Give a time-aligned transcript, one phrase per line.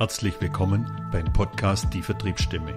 [0.00, 2.72] Herzlich willkommen beim Podcast Die Vertriebsstimme.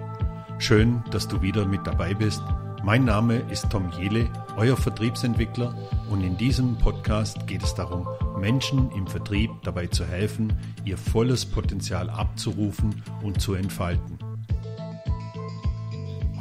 [0.58, 2.42] Schön, dass du wieder mit dabei bist.
[2.82, 5.74] Mein Name ist Tom Jele, euer Vertriebsentwickler
[6.10, 8.06] und in diesem Podcast geht es darum,
[8.38, 10.52] Menschen im Vertrieb dabei zu helfen,
[10.84, 14.18] ihr volles Potenzial abzurufen und zu entfalten.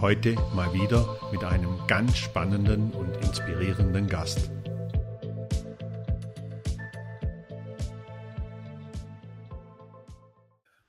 [0.01, 4.51] Heute mal wieder mit einem ganz spannenden und inspirierenden Gast.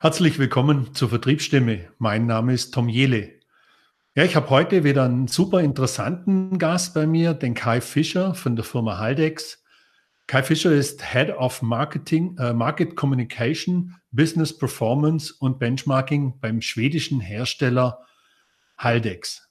[0.05, 1.89] Herzlich willkommen zur Vertriebsstimme.
[1.97, 3.41] Mein Name ist Tom Jele.
[4.15, 8.55] Ja, ich habe heute wieder einen super interessanten Gast bei mir, den Kai Fischer von
[8.55, 9.65] der Firma Haldex.
[10.27, 17.21] Kai Fischer ist Head of Marketing, äh, Market Communication, Business Performance und Benchmarking beim schwedischen
[17.21, 18.01] Hersteller
[18.77, 19.49] Haldex.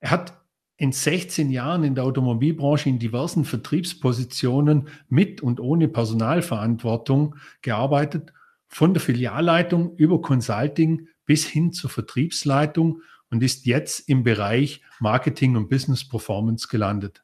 [0.00, 0.40] Er hat
[0.78, 8.32] in 16 Jahren in der Automobilbranche in diversen Vertriebspositionen mit und ohne Personalverantwortung gearbeitet
[8.74, 15.54] von der Filialleitung über Consulting bis hin zur Vertriebsleitung und ist jetzt im Bereich Marketing
[15.54, 17.22] und Business Performance gelandet.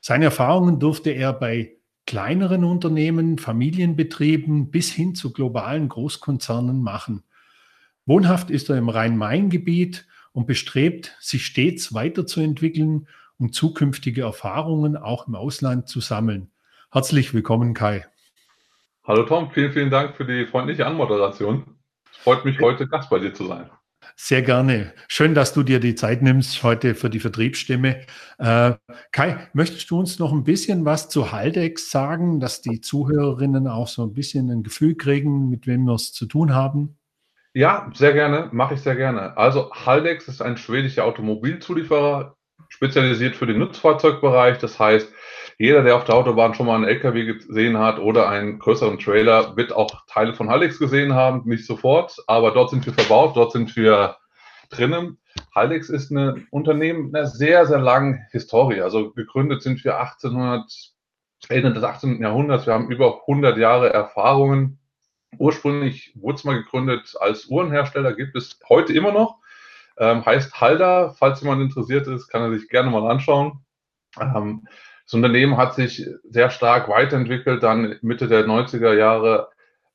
[0.00, 7.24] Seine Erfahrungen durfte er bei kleineren Unternehmen, Familienbetrieben bis hin zu globalen Großkonzernen machen.
[8.06, 15.34] Wohnhaft ist er im Rhein-Main-Gebiet und bestrebt, sich stets weiterzuentwickeln und zukünftige Erfahrungen auch im
[15.34, 16.50] Ausland zu sammeln.
[16.90, 18.06] Herzlich willkommen, Kai.
[19.08, 21.76] Hallo Tom, vielen, vielen Dank für die freundliche Anmoderation.
[22.10, 23.70] Es freut mich, heute Gast bei dir zu sein.
[24.16, 24.94] Sehr gerne.
[25.06, 28.00] Schön, dass du dir die Zeit nimmst heute für die Vertriebsstimme.
[28.38, 28.72] Äh,
[29.12, 33.86] Kai, möchtest du uns noch ein bisschen was zu Haldex sagen, dass die Zuhörerinnen auch
[33.86, 36.98] so ein bisschen ein Gefühl kriegen, mit wem wir es zu tun haben?
[37.54, 39.36] Ja, sehr gerne, mache ich sehr gerne.
[39.36, 42.34] Also Haldex ist ein schwedischer Automobilzulieferer,
[42.70, 44.58] spezialisiert für den Nutzfahrzeugbereich.
[44.58, 45.12] Das heißt,
[45.58, 49.56] jeder, der auf der Autobahn schon mal einen LKW gesehen hat oder einen größeren Trailer,
[49.56, 51.48] wird auch Teile von Haldex gesehen haben.
[51.48, 54.16] Nicht sofort, aber dort sind wir verbaut, dort sind wir
[54.68, 55.18] drinnen.
[55.54, 58.82] Haldex ist ein Unternehmen mit einer sehr, sehr langen Historie.
[58.82, 60.70] Also gegründet sind wir 1800,
[61.48, 62.20] Ende des 18.
[62.20, 62.66] Jahrhunderts.
[62.66, 64.78] Wir haben über 100 Jahre Erfahrungen.
[65.38, 69.38] Ursprünglich wurde es mal gegründet als Uhrenhersteller, gibt es heute immer noch.
[69.98, 73.64] Ähm, heißt Halda, falls jemand interessiert ist, kann er sich gerne mal anschauen.
[74.20, 74.66] Ähm,
[75.06, 79.50] das Unternehmen hat sich sehr stark weiterentwickelt, dann Mitte der 90er Jahre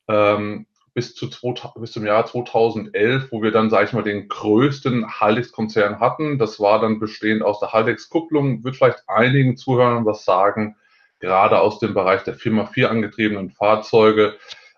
[0.07, 1.29] ähm, bis, zu
[1.75, 6.37] bis zum Jahr 2011, wo wir dann, sage ich mal, den größten Haldex-Konzern hatten.
[6.37, 8.63] Das war dann bestehend aus der Haldex-Kupplung.
[8.63, 10.77] Wird vielleicht einigen Zuhörern was sagen,
[11.19, 14.37] gerade aus dem Bereich der Firma 4 angetriebenen Fahrzeuge.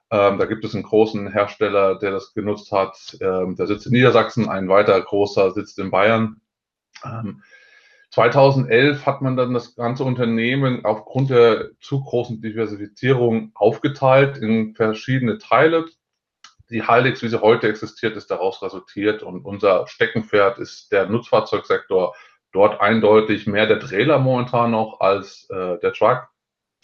[0.10, 3.18] Ähm, da gibt es einen großen Hersteller, der das genutzt hat.
[3.22, 6.42] Ähm, der sitzt in Niedersachsen, ein weiter großer sitzt in Bayern.
[7.06, 7.44] Ähm,
[8.14, 15.40] 2011 hat man dann das ganze Unternehmen aufgrund der zu großen Diversifizierung aufgeteilt in verschiedene
[15.40, 15.88] Teile.
[16.70, 22.16] Die Haldex, wie sie heute existiert, ist daraus resultiert und unser Steckenpferd ist der Nutzfahrzeugsektor.
[22.52, 26.28] Dort eindeutig mehr der Trailer momentan noch als äh, der Truck.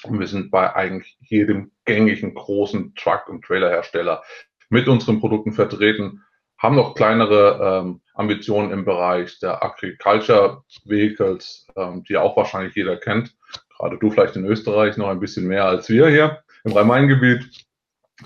[0.06, 4.24] Und wir sind bei eigentlich jedem gängigen großen Truck- und Trailerhersteller
[4.70, 6.24] mit unseren Produkten vertreten
[6.60, 12.98] haben noch kleinere ähm, Ambitionen im Bereich der Agriculture Vehicles, ähm, die auch wahrscheinlich jeder
[12.98, 13.36] kennt.
[13.78, 17.66] Gerade du vielleicht in Österreich noch ein bisschen mehr als wir hier im Rhein-Main-Gebiet.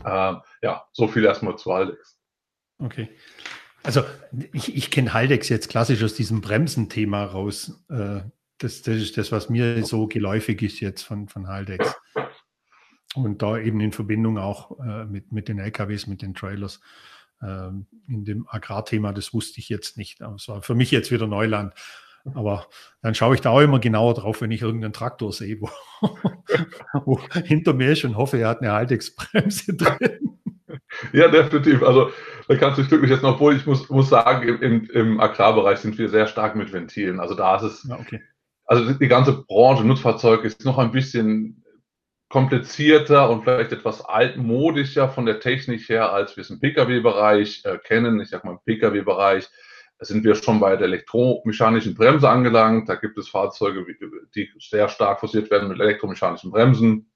[0.03, 0.33] Äh,
[0.63, 2.17] ja, so viel erstmal zu Haldex.
[2.79, 3.09] Okay.
[3.83, 4.03] Also
[4.51, 7.83] ich, ich kenne Haldex jetzt klassisch aus diesem Bremsenthema raus.
[7.89, 8.21] Äh,
[8.57, 11.95] das, das ist das, was mir so geläufig ist jetzt von, von Haldex.
[13.13, 16.79] Und da eben in Verbindung auch äh, mit, mit den LKWs, mit den Trailers.
[17.43, 20.21] Ähm, in dem Agrarthema, das wusste ich jetzt nicht.
[20.21, 21.73] Das war für mich jetzt wieder Neuland.
[22.33, 22.67] Aber
[23.01, 25.69] dann schaue ich da auch immer genauer drauf, wenn ich irgendeinen Traktor sehe, wo,
[27.05, 30.39] wo hinter mir ist und hoffe, er hat eine Haltexbremse drin.
[31.11, 31.83] Ja, definitiv.
[31.83, 32.11] Also
[32.47, 35.79] da kannst du dich glücklich jetzt noch, obwohl ich muss, muss sagen, im, im Agrarbereich
[35.79, 37.19] sind wir sehr stark mit Ventilen.
[37.19, 38.21] Also da ist es, ja, okay.
[38.65, 41.62] also die ganze Branche Nutzfahrzeug ist noch ein bisschen
[42.33, 47.77] komplizierter und vielleicht etwas altmodischer von der Technik her, als wir es im Pkw-Bereich äh,
[47.77, 48.19] kennen.
[48.21, 49.47] Ich sage mal, im Pkw-Bereich
[49.99, 52.89] sind wir schon bei der elektromechanischen Bremse angelangt.
[52.89, 53.85] Da gibt es Fahrzeuge,
[54.33, 57.11] die sehr stark forciert werden mit elektromechanischen Bremsen.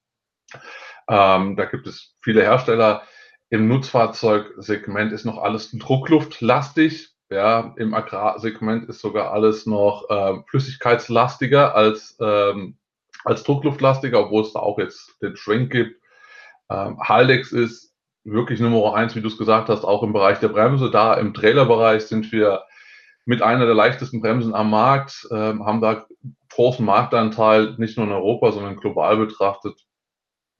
[1.10, 3.02] Ähm, da gibt es viele Hersteller.
[3.50, 7.10] Im Nutzfahrzeugsegment ist noch alles druckluftlastig.
[7.32, 12.78] Ja, im Agrarsegment ist sogar alles noch äh, flüssigkeitslastiger als ähm,
[13.28, 16.02] als druckluftlastiger, obwohl es da auch jetzt den Schwenk gibt.
[16.70, 17.94] Ähm, Haldex ist
[18.24, 20.92] wirklich Nummer eins, wie du es gesagt hast, auch im Bereich der Bremse.
[20.92, 22.64] Da im Trailerbereich sind wir
[23.26, 26.06] mit einer der leichtesten Bremsen am Markt, ähm, haben da
[26.50, 29.80] großen Marktanteil, nicht nur in Europa, sondern global betrachtet.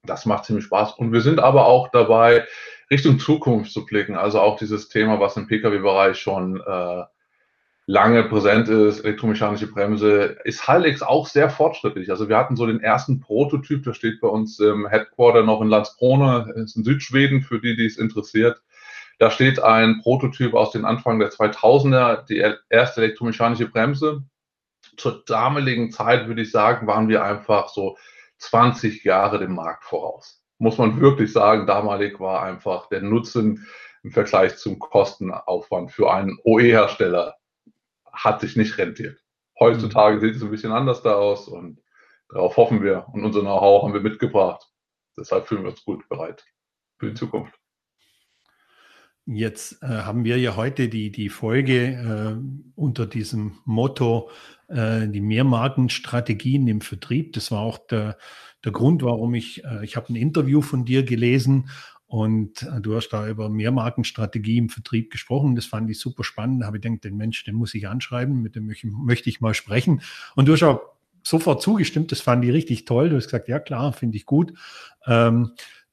[0.04, 0.92] Das macht ziemlich Spaß.
[0.92, 2.46] Und wir sind aber auch dabei,
[2.90, 4.16] Richtung Zukunft zu blicken.
[4.16, 7.04] Also auch dieses Thema, was im Pkw-Bereich schon äh,
[7.88, 12.10] lange präsent ist, elektromechanische Bremse, ist Haldex auch sehr fortschrittlich.
[12.10, 15.68] Also wir hatten so den ersten Prototyp, der steht bei uns im Headquarter noch in
[15.68, 18.60] Landskrona, ist in Südschweden, für die, die es interessiert.
[19.18, 24.22] Da steht ein Prototyp aus den Anfang der 2000er, die erste elektromechanische Bremse.
[24.98, 27.96] Zur damaligen Zeit würde ich sagen, waren wir einfach so
[28.36, 30.42] 20 Jahre dem Markt voraus.
[30.58, 33.66] Muss man wirklich sagen, damalig war einfach der Nutzen
[34.02, 37.37] im Vergleich zum Kostenaufwand für einen OE-Hersteller
[38.12, 39.18] hat sich nicht rentiert.
[39.58, 40.20] Heutzutage mhm.
[40.20, 41.80] sieht es ein bisschen anders da aus und
[42.28, 44.64] darauf hoffen wir und unser Know-how haben wir mitgebracht.
[45.16, 46.44] Deshalb fühlen wir uns gut bereit
[46.98, 47.58] für die Zukunft.
[49.30, 54.30] Jetzt äh, haben wir ja heute die, die Folge äh, unter diesem Motto
[54.68, 57.34] äh, die Mehrmarkenstrategien im Vertrieb.
[57.34, 58.16] Das war auch der,
[58.64, 61.68] der Grund, warum ich, äh, ich habe ein Interview von dir gelesen
[62.08, 65.54] und äh, du hast da über Mehrmarkenstrategie im Vertrieb gesprochen.
[65.54, 66.62] Das fand ich super spannend.
[66.62, 69.52] Da habe ich gedacht, den Mensch, den muss ich anschreiben, mit dem möchte ich mal
[69.52, 70.00] sprechen.
[70.34, 70.80] Und du hast auch
[71.22, 72.10] sofort zugestimmt.
[72.10, 73.10] Das fand ich richtig toll.
[73.10, 74.54] Du hast gesagt, ja klar, finde ich gut.
[75.06, 75.52] Ähm,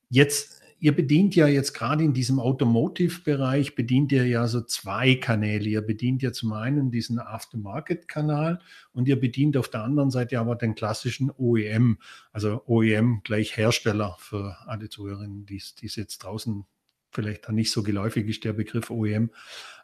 [0.09, 5.69] jetzt ihr bedient ja jetzt gerade in diesem Automotive-Bereich, bedient ihr ja so zwei Kanäle.
[5.69, 8.59] Ihr bedient ja zum einen diesen Aftermarket-Kanal
[8.91, 11.97] und ihr bedient auf der anderen Seite aber den klassischen OEM.
[12.31, 16.65] Also OEM gleich Hersteller für alle Zuhörerinnen, die es jetzt draußen
[17.11, 19.31] vielleicht nicht so geläufig ist, der Begriff OEM.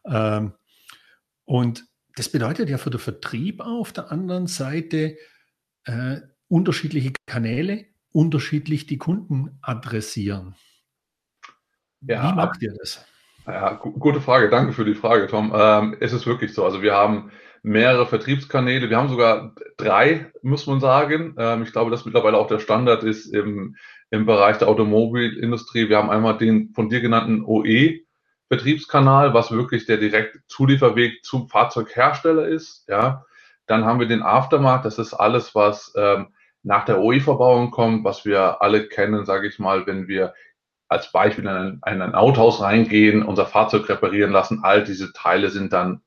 [0.06, 0.54] Ähm,
[1.46, 1.86] und
[2.16, 5.18] das bedeutet ja für den Vertrieb auf der anderen Seite
[5.86, 6.18] äh,
[6.48, 10.56] unterschiedliche Kanäle, unterschiedlich die Kunden adressieren.
[12.02, 13.06] Ja, Wie macht ihr das?
[13.48, 14.50] Ja, gute Frage.
[14.50, 15.52] Danke für die Frage, Tom.
[15.56, 16.64] Ähm, es ist wirklich so.
[16.64, 17.32] Also wir haben
[17.64, 18.90] mehrere Vertriebskanäle.
[18.90, 21.36] Wir haben sogar drei, muss man sagen.
[21.38, 23.76] Ähm, ich glaube, dass mittlerweile auch der Standard ist im,
[24.10, 25.90] im Bereich der Automobilindustrie.
[25.90, 28.02] Wir haben einmal den von dir genannten OE.
[28.50, 32.86] Vertriebskanal, was wirklich der direkte Zulieferweg zum Fahrzeughersteller ist.
[32.90, 33.26] Ja,
[33.66, 34.86] dann haben wir den Aftermarkt.
[34.86, 36.34] Das ist alles, was ähm,
[36.64, 40.34] nach der OE-Verbauung kommt, was wir alle kennen, sage ich mal, wenn wir
[40.92, 44.60] als Beispiel in ein, in ein Autohaus reingehen, unser Fahrzeug reparieren lassen.
[44.64, 46.02] All diese Teile sind dann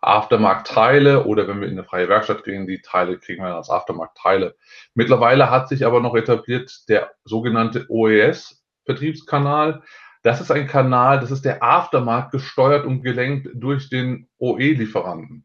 [0.00, 3.70] Aftermarkt-Teile oder wenn wir in eine freie Werkstatt gehen, die Teile kriegen wir dann als
[3.70, 4.56] Aftermarkt-Teile.
[4.94, 9.82] Mittlerweile hat sich aber noch etabliert der sogenannte OES-Vertriebskanal.
[10.24, 15.44] Das ist ein Kanal, das ist der Aftermarkt gesteuert und gelenkt durch den OE-Lieferanten.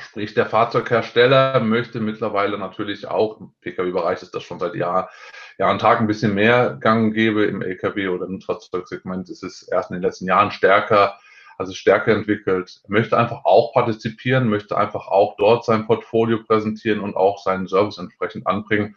[0.00, 5.10] Sprich, der Fahrzeughersteller möchte mittlerweile natürlich auch, im Pkw-Bereich ist das schon seit Jahr,
[5.58, 9.62] Jahr und Tag ein bisschen mehr gang gäbe, im Lkw oder im Fahrzeugsegment ist es
[9.62, 11.18] erst in den letzten Jahren stärker,
[11.58, 17.16] also stärker entwickelt, möchte einfach auch partizipieren, möchte einfach auch dort sein Portfolio präsentieren und
[17.16, 18.96] auch seinen Service entsprechend anbringen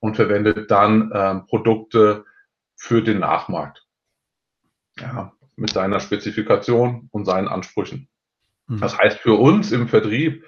[0.00, 2.24] und verwendet dann ähm, Produkte
[2.74, 3.86] für den Nachmarkt.
[4.98, 8.08] Ja, mit seiner Spezifikation und seinen Ansprüchen.
[8.66, 8.80] Mhm.
[8.80, 10.44] Das heißt, für uns im Vertrieb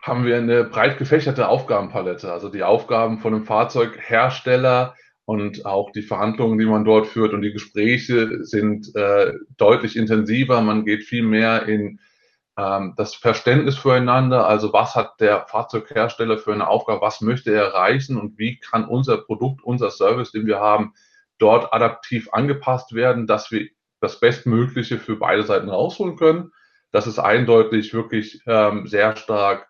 [0.00, 2.32] haben wir eine breit gefächerte Aufgabenpalette.
[2.32, 7.42] Also die Aufgaben von einem Fahrzeughersteller und auch die Verhandlungen, die man dort führt und
[7.42, 10.60] die Gespräche sind äh, deutlich intensiver.
[10.60, 12.00] Man geht viel mehr in
[12.58, 14.46] ähm, das Verständnis füreinander.
[14.46, 17.00] Also was hat der Fahrzeughersteller für eine Aufgabe?
[17.00, 18.18] Was möchte er erreichen?
[18.18, 20.94] Und wie kann unser Produkt, unser Service, den wir haben,
[21.38, 23.68] dort adaptiv angepasst werden, dass wir
[24.00, 26.52] das Bestmögliche für beide Seiten rausholen können?
[26.90, 29.67] Das ist eindeutig wirklich ähm, sehr stark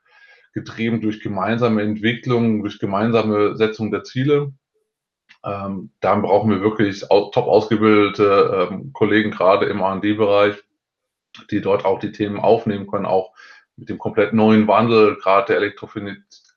[0.59, 4.53] getrieben durch gemeinsame Entwicklung, durch gemeinsame Setzung der Ziele.
[5.45, 10.57] Ähm, da brauchen wir wirklich top ausgebildete ähm, Kollegen, gerade im R&D-Bereich,
[11.51, 13.33] die dort auch die Themen aufnehmen können, auch
[13.77, 15.73] mit dem komplett neuen Wandel, gerade der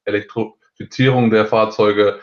[0.06, 2.20] Elektrifizierung der Fahrzeuge,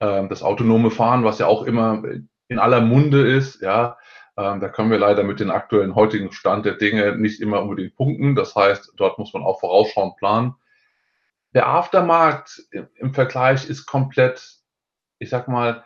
[0.00, 2.02] äh, das autonome Fahren, was ja auch immer
[2.48, 3.96] in aller Munde ist, ja,
[4.36, 7.94] ähm, da können wir leider mit dem aktuellen heutigen Stand der Dinge nicht immer unbedingt
[7.94, 8.34] punkten.
[8.34, 10.54] Das heißt, dort muss man auch vorausschauend planen.
[11.54, 12.62] Der Aftermarkt
[12.94, 14.58] im Vergleich ist komplett,
[15.18, 15.84] ich sag mal,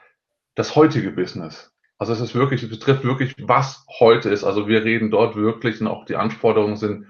[0.55, 1.73] das heutige Business.
[1.99, 4.45] Also es ist wirklich, es betrifft wirklich, was heute ist.
[4.45, 7.07] Also wir reden dort wirklich und auch die Anforderungen sind,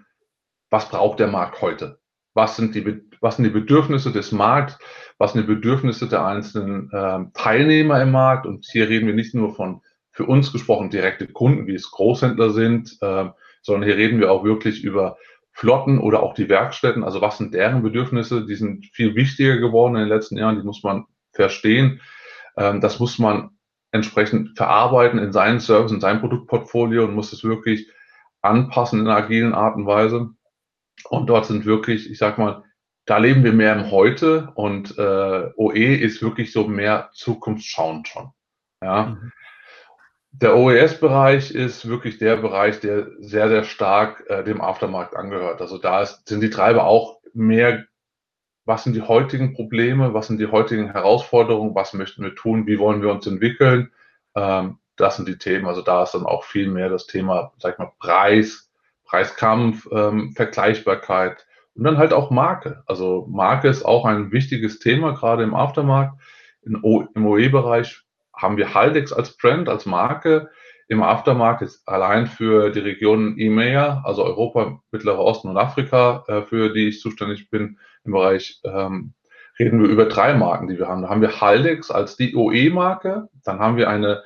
[0.70, 1.98] was braucht der Markt heute?
[2.34, 4.78] Was sind die, was sind die Bedürfnisse des Markts?
[5.18, 8.46] Was sind die Bedürfnisse der einzelnen äh, Teilnehmer im Markt?
[8.46, 12.50] Und hier reden wir nicht nur von für uns gesprochen direkte Kunden, wie es Großhändler
[12.50, 13.30] sind, äh,
[13.62, 15.16] sondern hier reden wir auch wirklich über
[15.54, 17.04] Flotten oder auch die Werkstätten.
[17.04, 18.44] Also was sind deren Bedürfnisse?
[18.44, 20.56] Die sind viel wichtiger geworden in den letzten Jahren.
[20.58, 22.00] Die muss man verstehen.
[22.56, 23.50] Ähm, das muss man
[23.92, 27.88] entsprechend verarbeiten in seinen Service, in sein Produktportfolio und muss es wirklich
[28.42, 30.30] anpassen in einer agilen Art und Weise.
[31.08, 32.64] Und dort sind wirklich, ich sag mal,
[33.06, 38.30] da leben wir mehr im Heute und äh, OE ist wirklich so mehr zukunftsschauend schon.
[38.82, 39.06] Ja.
[39.06, 39.32] Mhm.
[40.40, 45.60] Der OES-Bereich ist wirklich der Bereich, der sehr, sehr stark äh, dem Aftermarkt angehört.
[45.60, 47.84] Also da ist, sind die Treiber auch mehr,
[48.64, 52.80] was sind die heutigen Probleme, was sind die heutigen Herausforderungen, was möchten wir tun, wie
[52.80, 53.92] wollen wir uns entwickeln.
[54.34, 55.66] Ähm, das sind die Themen.
[55.66, 58.72] Also da ist dann auch viel mehr das Thema, sag ich mal, Preis,
[59.04, 62.82] Preiskampf, ähm, Vergleichbarkeit und dann halt auch Marke.
[62.86, 66.20] Also Marke ist auch ein wichtiges Thema, gerade im Aftermarkt.
[66.62, 68.03] Im OE-Bereich
[68.36, 70.50] haben wir Haldex als Brand, als Marke.
[70.88, 76.42] Im Aftermarkt ist allein für die Region EMEA, also Europa, Mittlerer Osten und Afrika, äh,
[76.42, 79.14] für die ich zuständig bin im Bereich, ähm,
[79.58, 81.02] reden wir über drei Marken, die wir haben.
[81.02, 84.22] Da haben wir Haldex als die OE-Marke, dann haben wir eine,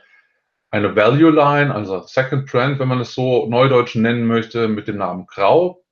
[0.71, 4.97] eine Value Line, also Second Trend, wenn man es so neudeutsch nennen möchte, mit dem
[4.97, 5.85] Namen Grau.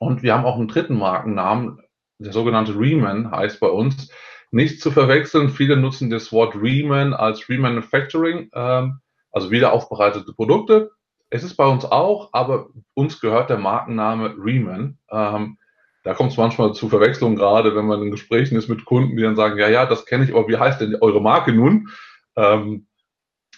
[0.00, 1.80] Und wir haben auch einen dritten Markennamen,
[2.18, 4.10] der sogenannte Riemann heißt bei uns.
[4.54, 9.00] Nicht zu verwechseln, viele nutzen das Wort Reman als Remanufacturing, ähm,
[9.32, 10.90] also wiederaufbereitete Produkte.
[11.30, 14.98] Es ist bei uns auch, aber uns gehört der Markenname Reman.
[15.10, 15.56] Ähm,
[16.04, 19.22] da kommt es manchmal zu Verwechslungen, gerade wenn man in Gesprächen ist mit Kunden, die
[19.22, 21.88] dann sagen, ja, ja, das kenne ich, aber wie heißt denn eure Marke nun?
[22.36, 22.86] Ähm,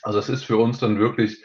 [0.02, 1.42] also es ist für uns dann wirklich,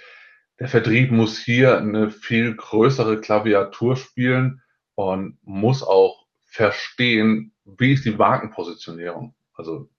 [0.59, 4.61] der Vertrieb muss hier eine viel größere Klaviatur spielen
[4.93, 9.33] und muss auch verstehen, wie ist die Markenpositionierung.
[9.59, 9.89] Also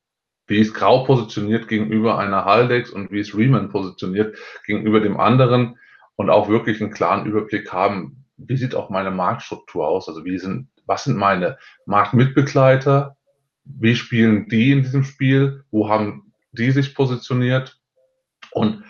[0.47, 4.37] wie ist Grau positioniert gegenüber einer Haldex und wie ist Riemann positioniert
[4.67, 5.79] gegenüber dem anderen
[6.17, 10.39] und auch wirklich einen klaren Überblick haben, wie sieht auch meine Marktstruktur aus, also wie
[10.39, 13.17] sind, was sind meine Marktmitbegleiter,
[13.65, 17.79] wie spielen die in diesem Spiel, wo haben die sich positioniert?
[18.51, 18.83] Und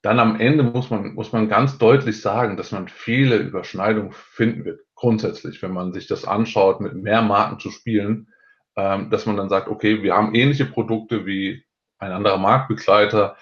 [0.00, 4.64] dann am Ende muss man, muss man ganz deutlich sagen, dass man viele Überschneidungen finden
[4.64, 8.28] wird, grundsätzlich, wenn man sich das anschaut, mit mehr Marken zu spielen,
[8.76, 11.64] ähm, dass man dann sagt, okay, wir haben ähnliche Produkte wie
[11.98, 13.36] ein anderer Marktbegleiter,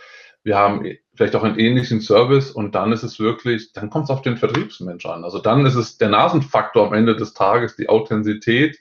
[0.44, 0.84] wir haben
[1.14, 4.36] vielleicht auch einen ähnlichen Service und dann ist es wirklich, dann kommt es auf den
[4.36, 5.24] Vertriebsmensch an.
[5.24, 8.78] Also dann ist es der Nasenfaktor am Ende des Tages, die Authentizität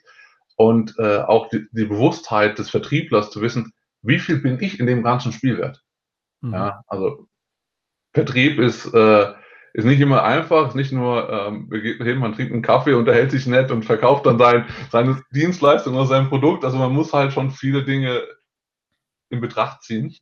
[0.56, 4.86] und äh, auch die, die Bewusstheit des Vertrieblers zu wissen, wie viel bin ich in
[4.86, 5.82] dem ganzen Spielwert.
[6.40, 6.54] Mhm.
[6.54, 7.28] Ja, also
[8.12, 9.32] Vertrieb ist äh,
[9.74, 13.70] ist nicht immer einfach, nicht nur, ähm, hin, man trinkt einen Kaffee, unterhält sich nett
[13.70, 16.64] und verkauft dann sein, seine Dienstleistung oder sein Produkt.
[16.64, 18.22] Also man muss halt schon viele Dinge
[19.30, 20.14] in Betracht ziehen.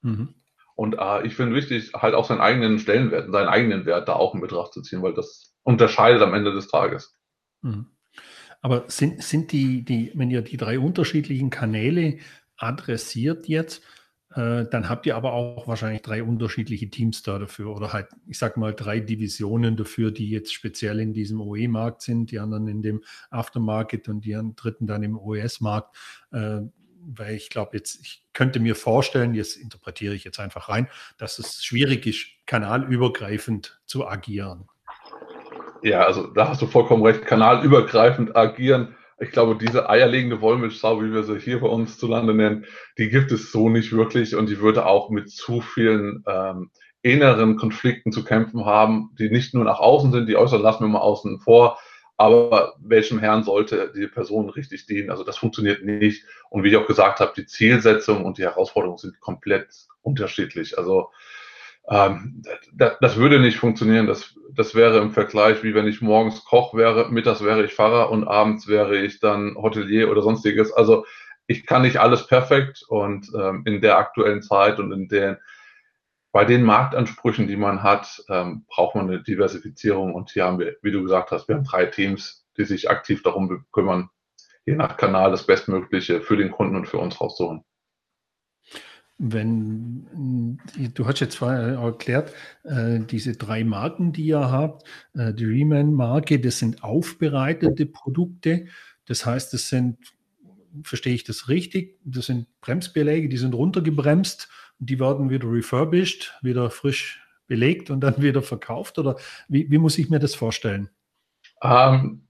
[0.00, 0.34] Mhm.
[0.74, 4.34] Und äh, ich finde wichtig, halt auch seinen eigenen Stellenwert, seinen eigenen Wert da auch
[4.34, 7.14] in Betracht zu ziehen, weil das unterscheidet am Ende des Tages.
[7.62, 7.86] Mhm.
[8.62, 12.18] Aber sind, sind die, die, wenn ihr die drei unterschiedlichen Kanäle
[12.56, 13.82] adressiert jetzt,
[14.36, 18.58] dann habt ihr aber auch wahrscheinlich drei unterschiedliche Teams da dafür oder halt, ich sag
[18.58, 23.02] mal, drei Divisionen dafür, die jetzt speziell in diesem OE-Markt sind, die anderen in dem
[23.30, 25.96] Aftermarket und die dritten dann im OES-Markt.
[26.32, 26.60] Äh,
[27.08, 31.38] weil ich glaube, jetzt, ich könnte mir vorstellen, jetzt interpretiere ich jetzt einfach rein, dass
[31.38, 34.68] es schwierig ist, kanalübergreifend zu agieren.
[35.82, 41.12] Ja, also da hast du vollkommen recht, kanalübergreifend agieren ich glaube, diese eierlegende Wollmilchsau, wie
[41.12, 42.66] wir sie hier bei uns zu Lande nennen,
[42.98, 46.70] die gibt es so nicht wirklich und die würde auch mit zu vielen ähm,
[47.02, 50.88] inneren Konflikten zu kämpfen haben, die nicht nur nach außen sind, die äußeren lassen wir
[50.88, 51.78] mal außen vor,
[52.18, 55.10] aber welchem Herrn sollte die Person richtig dienen?
[55.10, 56.24] Also das funktioniert nicht.
[56.48, 59.68] Und wie ich auch gesagt habe, die Zielsetzung und die Herausforderungen sind komplett
[60.00, 60.78] unterschiedlich.
[60.78, 61.10] Also
[61.88, 64.06] ähm, das, das, würde nicht funktionieren.
[64.06, 68.10] Das, das wäre im Vergleich, wie wenn ich morgens Koch wäre, mittags wäre ich Pfarrer
[68.10, 70.72] und abends wäre ich dann Hotelier oder sonstiges.
[70.72, 71.06] Also
[71.46, 75.36] ich kann nicht alles perfekt und ähm, in der aktuellen Zeit und in den
[76.36, 80.12] bei den Marktansprüchen, die man hat, ähm, braucht man eine Diversifizierung.
[80.12, 83.22] Und hier haben wir, wie du gesagt hast, wir haben drei Teams, die sich aktiv
[83.22, 84.10] darum kümmern,
[84.66, 87.64] je nach Kanal das Bestmögliche für den Kunden und für uns rauszuholen.
[89.18, 90.58] Wenn
[90.94, 92.32] du hast jetzt vorher erklärt,
[92.64, 98.66] äh, diese drei Marken, die ihr habt, äh, die Reman-Marke, das sind aufbereitete Produkte.
[99.06, 99.96] Das heißt, das sind,
[100.82, 106.70] verstehe ich das richtig, das sind Bremsbeläge, die sind runtergebremst die werden wieder refurbished, wieder
[106.70, 108.98] frisch belegt und dann wieder verkauft?
[108.98, 109.16] Oder
[109.48, 110.90] wie, wie muss ich mir das vorstellen?
[111.62, 112.26] Ähm,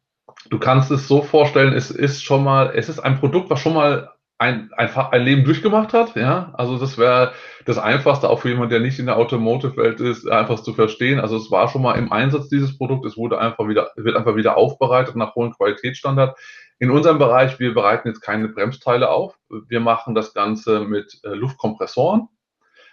[0.51, 3.75] du kannst es so vorstellen, es ist schon mal, es ist ein Produkt, was schon
[3.75, 6.53] mal ein, einfach ein Leben durchgemacht hat, ja.
[6.55, 7.33] Also das wäre
[7.65, 11.21] das Einfachste auch für jemanden, der nicht in der Automotive-Welt ist, einfach zu verstehen.
[11.21, 14.37] Also es war schon mal im Einsatz dieses Produkt, es wurde einfach wieder, wird einfach
[14.37, 16.37] wieder aufbereitet nach hohem Qualitätsstandard.
[16.79, 19.39] In unserem Bereich, wir bereiten jetzt keine Bremsteile auf.
[19.49, 22.29] Wir machen das Ganze mit äh, Luftkompressoren.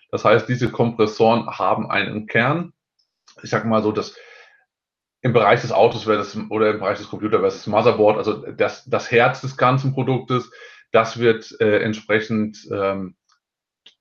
[0.10, 2.72] Das heißt, diese Kompressoren haben einen Kern.
[3.42, 4.16] Ich sag mal so, dass
[5.22, 8.46] im Bereich des Autos wäre das, oder im Bereich des Computers wäre das Motherboard, also
[8.52, 10.52] das, das Herz des ganzen Produktes
[10.94, 13.16] das wird äh, entsprechend ähm,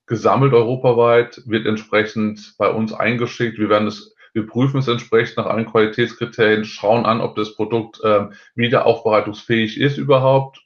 [0.05, 3.57] gesammelt europaweit, wird entsprechend bei uns eingeschickt.
[3.57, 7.99] Wir werden es, wir prüfen es entsprechend nach allen Qualitätskriterien, schauen an, ob das Produkt
[8.03, 10.61] äh, wiederaufbereitungsfähig ist überhaupt.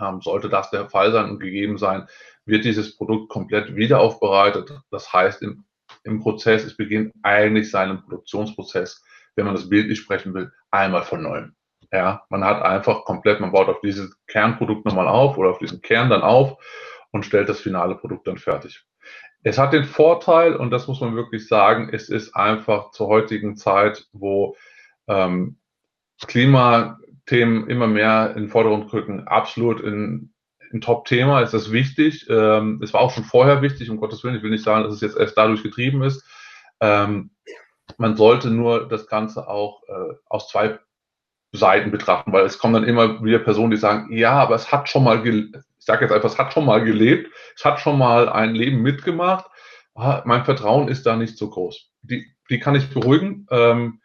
[0.00, 2.08] Ähm, sollte das der Fall sein und gegeben sein,
[2.44, 4.72] wird dieses Produkt komplett wiederaufbereitet.
[4.90, 5.64] Das heißt, im,
[6.02, 9.04] im Prozess, es beginnt eigentlich seinen Produktionsprozess,
[9.36, 11.54] wenn man das bildlich sprechen will, einmal von neuem.
[11.92, 15.82] Ja, man hat einfach komplett, man baut auf dieses Kernprodukt nochmal auf oder auf diesen
[15.82, 16.56] Kern dann auf
[17.10, 18.84] und stellt das finale Produkt dann fertig.
[19.42, 23.56] Es hat den Vorteil, und das muss man wirklich sagen, es ist einfach zur heutigen
[23.56, 24.56] Zeit, wo
[25.08, 25.58] ähm,
[26.26, 30.32] Klimathemen immer mehr in den Vordergrund rücken, absolut in,
[30.72, 32.26] ein Top-Thema, ist das wichtig.
[32.28, 34.94] Ähm, es war auch schon vorher wichtig, um Gottes Willen, ich will nicht sagen, dass
[34.94, 36.24] es jetzt erst dadurch getrieben ist.
[36.80, 37.30] Ähm,
[37.98, 40.78] man sollte nur das Ganze auch äh, aus zwei
[41.52, 44.88] Seiten betrachten, weil es kommen dann immer wieder Personen, die sagen, ja, aber es hat
[44.88, 48.28] schon mal, ich sage jetzt einfach, es hat schon mal gelebt, es hat schon mal
[48.28, 49.46] ein Leben mitgemacht.
[49.94, 51.90] Ah, mein Vertrauen ist da nicht so groß.
[52.02, 53.46] Die, die kann ich beruhigen.
[53.50, 54.00] Ähm,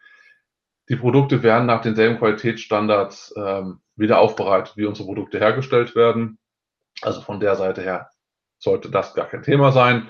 [0.90, 6.40] die Produkte werden nach denselben Qualitätsstandards ähm, wieder aufbereitet, wie unsere Produkte hergestellt werden.
[7.02, 8.10] Also von der Seite her
[8.58, 10.10] sollte das gar kein Thema sein.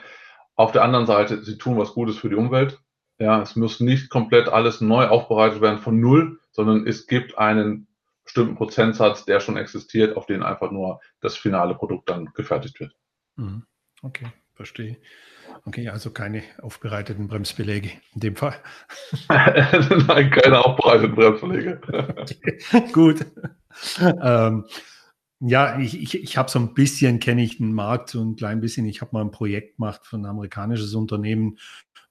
[0.55, 2.79] Auf der anderen Seite, sie tun was Gutes für die Umwelt.
[3.17, 7.87] Ja, es muss nicht komplett alles neu aufbereitet werden von Null, sondern es gibt einen
[8.23, 12.95] bestimmten Prozentsatz, der schon existiert, auf den einfach nur das finale Produkt dann gefertigt wird.
[13.35, 13.63] Mhm.
[14.01, 14.97] Okay, verstehe.
[15.65, 18.55] Okay, also keine aufbereiteten Bremsbeläge in dem Fall.
[19.29, 21.81] Nein, keine aufbereiteten Bremsbeläge.
[21.91, 23.25] okay, gut.
[23.99, 24.65] Ähm,
[25.39, 28.61] ja, ich, ich, ich habe so ein bisschen, kenne ich den Markt so ein klein
[28.61, 28.85] bisschen.
[28.85, 31.57] Ich habe mal ein Projekt gemacht für ein amerikanisches Unternehmen,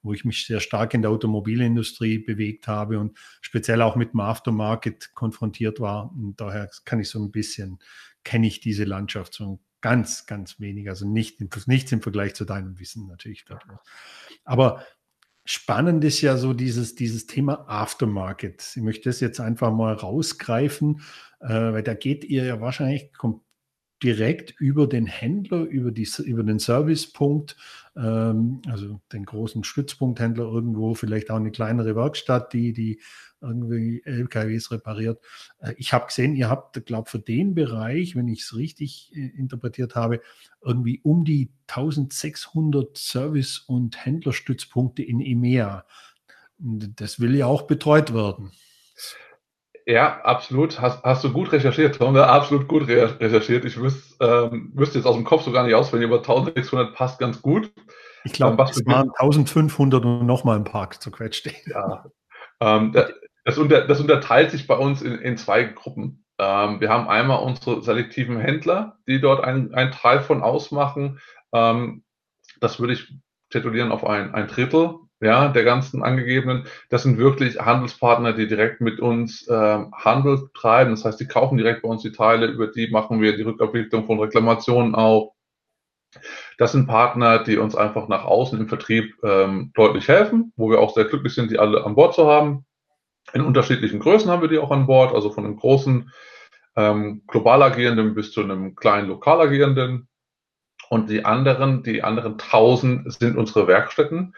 [0.05, 4.19] wo ich mich sehr stark in der Automobilindustrie bewegt habe und speziell auch mit dem
[4.19, 6.11] Aftermarket konfrontiert war.
[6.11, 7.79] Und daher kann ich so ein bisschen,
[8.23, 10.89] kenne ich diese Landschaft so ganz, ganz wenig.
[10.89, 13.45] Also nicht, nichts im Vergleich zu deinem Wissen natürlich.
[14.43, 14.85] Aber
[15.43, 18.73] spannend ist ja so dieses, dieses Thema Aftermarket.
[18.75, 21.01] Ich möchte das jetzt einfach mal rausgreifen,
[21.39, 23.11] äh, weil da geht ihr ja wahrscheinlich
[24.03, 27.55] direkt über den Händler, über, die, über den Servicepunkt,
[27.95, 32.99] ähm, also den großen Stützpunkthändler irgendwo, vielleicht auch eine kleinere Werkstatt, die, die
[33.41, 35.23] irgendwie LKWs repariert.
[35.59, 39.27] Äh, ich habe gesehen, ihr habt, glaube für den Bereich, wenn ich es richtig äh,
[39.37, 40.21] interpretiert habe,
[40.61, 45.85] irgendwie um die 1600 Service- und Händlerstützpunkte in EMEA.
[46.57, 48.51] Das will ja auch betreut werden.
[49.85, 50.81] Ja, absolut.
[50.81, 52.15] Hast, hast du gut recherchiert, Tom.
[52.15, 53.65] Ja, absolut gut re recherchiert.
[53.65, 57.19] Ich wüs, ähm, wüsste jetzt aus dem Kopf so gar nicht auswendig, aber 1600 passt
[57.19, 57.71] ganz gut.
[58.23, 61.51] Ich glaube, ähm, es waren 1500 und nochmal ein Park zu quetscht.
[61.67, 62.05] Ja,
[62.59, 62.93] ähm,
[63.43, 66.25] das, unter, das, unterteilt sich bei uns in, in zwei Gruppen.
[66.39, 71.19] Ähm, wir haben einmal unsere selektiven Händler, die dort einen Teil von ausmachen.
[71.53, 72.03] Ähm,
[72.59, 73.13] das würde ich
[73.51, 76.67] titulieren auf ein, ein Drittel ja, der ganzen angegebenen.
[76.89, 80.91] Das sind wirklich Handelspartner, die direkt mit uns ähm, Handel treiben.
[80.91, 84.05] Das heißt, die kaufen direkt bei uns die Teile, über die machen wir die Rückabwicklung
[84.05, 85.33] von Reklamationen auch.
[86.57, 90.79] Das sind Partner, die uns einfach nach außen im Vertrieb ähm, deutlich helfen, wo wir
[90.79, 92.65] auch sehr glücklich sind, die alle an Bord zu haben.
[93.33, 96.11] In unterschiedlichen Größen haben wir die auch an Bord, also von einem großen
[96.77, 100.07] ähm, global agierenden bis zu einem kleinen lokal agierenden.
[100.89, 104.35] Und die anderen, die anderen tausend sind unsere Werkstätten.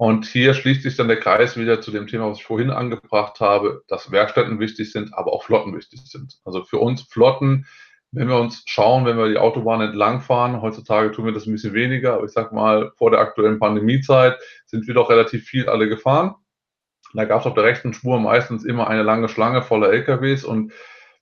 [0.00, 3.38] Und hier schließt sich dann der Kreis wieder zu dem Thema, was ich vorhin angebracht
[3.40, 6.38] habe, dass Werkstätten wichtig sind, aber auch Flotten wichtig sind.
[6.42, 7.66] Also für uns Flotten,
[8.10, 11.52] wenn wir uns schauen, wenn wir die Autobahn entlang fahren, heutzutage tun wir das ein
[11.52, 15.68] bisschen weniger, aber ich sag mal, vor der aktuellen Pandemiezeit sind wir doch relativ viel
[15.68, 16.34] alle gefahren.
[17.12, 20.72] Da gab es auf der rechten Spur meistens immer eine lange Schlange voller LKWs und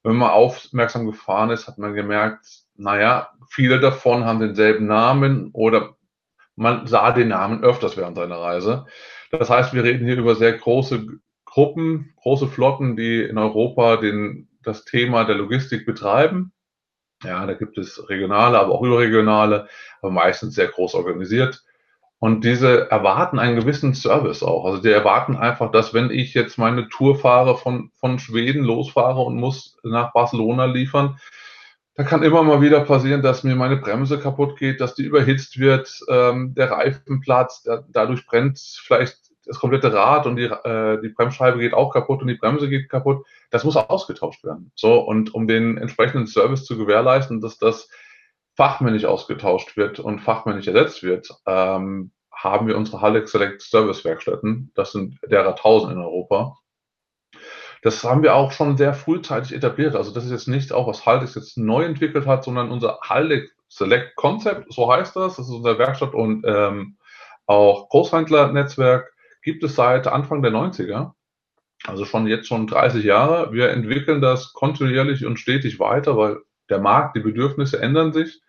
[0.04, 5.97] wenn man aufmerksam gefahren ist, hat man gemerkt, naja, viele davon haben denselben Namen oder
[6.58, 8.86] man sah den Namen öfters während seiner Reise.
[9.30, 11.06] Das heißt, wir reden hier über sehr große
[11.44, 16.52] Gruppen, große Flotten, die in Europa den, das Thema der Logistik betreiben.
[17.24, 19.68] Ja, da gibt es regionale, aber auch überregionale,
[20.02, 21.64] aber meistens sehr groß organisiert.
[22.20, 24.64] Und diese erwarten einen gewissen Service auch.
[24.64, 29.20] Also die erwarten einfach, dass wenn ich jetzt meine Tour fahre von, von Schweden losfahre
[29.20, 31.18] und muss nach Barcelona liefern,
[31.98, 35.58] da kann immer mal wieder passieren, dass mir meine Bremse kaputt geht, dass die überhitzt
[35.58, 41.00] wird, ähm, der Reifen platzt, der, dadurch brennt vielleicht das komplette Rad und die, äh,
[41.00, 43.26] die Bremsscheibe geht auch kaputt und die Bremse geht kaputt.
[43.50, 44.70] Das muss ausgetauscht werden.
[44.76, 47.88] So, und um den entsprechenden Service zu gewährleisten, dass das
[48.54, 54.70] fachmännisch ausgetauscht wird und fachmännisch ersetzt wird, ähm, haben wir unsere Hallex Select Service Werkstätten.
[54.76, 56.58] Das sind derer 1000 in Europa.
[57.82, 59.94] Das haben wir auch schon sehr frühzeitig etabliert.
[59.94, 63.50] Also das ist jetzt nicht auch, was Haldex jetzt neu entwickelt hat, sondern unser Haldex
[63.68, 65.36] Select Concept, so heißt das.
[65.36, 66.96] Das ist unser Werkstatt und ähm,
[67.46, 69.12] auch Großhändlernetzwerk.
[69.42, 71.12] Gibt es seit Anfang der 90er.
[71.84, 73.52] Also schon jetzt schon 30 Jahre.
[73.52, 76.38] Wir entwickeln das kontinuierlich und stetig weiter, weil
[76.68, 78.40] der Markt, die Bedürfnisse ändern sich.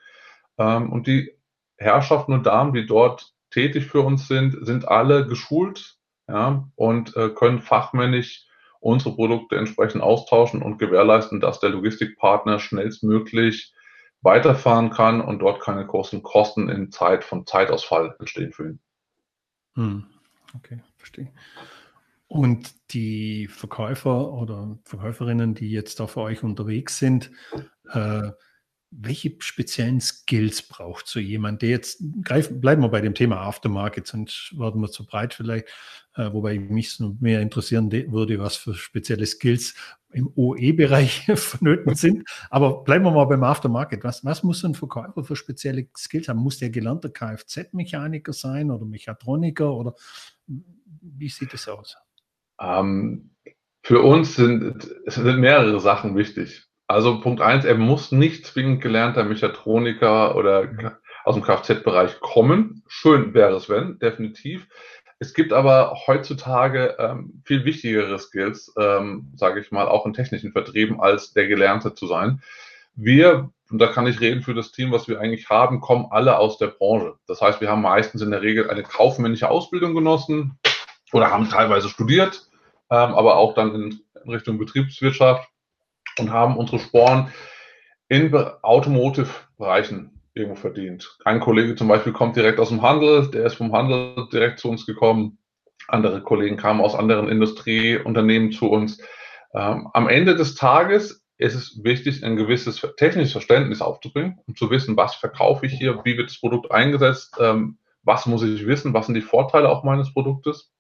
[0.58, 1.32] Ähm, und die
[1.78, 7.30] Herrschaften und Damen, die dort tätig für uns sind, sind alle geschult ja, und äh,
[7.30, 8.46] können fachmännisch
[8.80, 13.74] unsere Produkte entsprechend austauschen und gewährleisten, dass der Logistikpartner schnellstmöglich
[14.22, 18.80] weiterfahren kann und dort keine großen Kosten in Zeit von Zeitausfall entstehen für ihn.
[19.76, 20.06] Hm.
[20.56, 21.32] Okay, verstehe.
[22.28, 27.32] Und die Verkäufer oder Verkäuferinnen, die jetzt da für euch unterwegs sind,
[27.92, 28.32] äh,
[28.92, 34.08] welche speziellen Skills braucht so jemand, der jetzt, greifen, bleiben wir bei dem Thema Aftermarket,
[34.08, 35.68] sonst werden wir zu breit vielleicht,
[36.16, 39.76] äh, wobei mich mehr interessieren würde, was für spezielle Skills
[40.12, 42.28] im OE-Bereich vonnöten sind.
[42.50, 44.04] Aber bleiben wir mal beim Aftermarket.
[44.04, 46.40] Was, was muss ein Verkäufer für spezielle Skills haben?
[46.40, 49.94] Muss der gelernter Kfz-Mechaniker sein oder Mechatroniker oder
[50.48, 51.96] wie sieht es aus?
[52.60, 53.36] Ähm,
[53.84, 56.69] für uns sind, sind mehrere Sachen wichtig.
[56.90, 60.92] Also Punkt eins, er muss nicht zwingend gelernter Mechatroniker oder mhm.
[61.24, 62.82] aus dem Kfz-Bereich kommen.
[62.88, 64.68] Schön wäre es, wenn, definitiv.
[65.20, 70.52] Es gibt aber heutzutage ähm, viel wichtigere Skills, ähm, sage ich mal, auch in technischen
[70.52, 72.42] Vertrieben, als der Gelernte zu sein.
[72.96, 76.40] Wir, und da kann ich reden für das Team, was wir eigentlich haben, kommen alle
[76.40, 77.14] aus der Branche.
[77.28, 80.58] Das heißt, wir haben meistens in der Regel eine kaufmännische Ausbildung genossen
[81.14, 82.50] oder haben teilweise studiert,
[82.90, 85.48] ähm, aber auch dann in Richtung Betriebswirtschaft
[86.20, 87.32] und haben unsere Sporen
[88.08, 91.18] in Automotive-Bereichen irgendwo verdient.
[91.26, 94.70] Ein Kollege zum Beispiel kommt direkt aus dem Handel, der ist vom Handel direkt zu
[94.70, 95.38] uns gekommen.
[95.88, 99.02] Andere Kollegen kamen aus anderen Industrieunternehmen zu uns.
[99.54, 104.70] Ähm, am Ende des Tages ist es wichtig, ein gewisses technisches Verständnis aufzubringen, um zu
[104.70, 108.94] wissen, was verkaufe ich hier, wie wird das Produkt eingesetzt, ähm, was muss ich wissen,
[108.94, 110.72] was sind die Vorteile auch meines Produktes.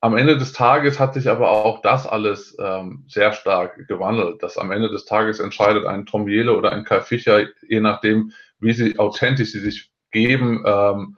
[0.00, 4.42] Am Ende des Tages hat sich aber auch das alles ähm, sehr stark gewandelt.
[4.42, 8.32] Dass am Ende des Tages entscheidet ein Tom Jele oder ein Kai Fischer, je nachdem,
[8.60, 11.16] wie sie authentisch sie sich geben, ähm,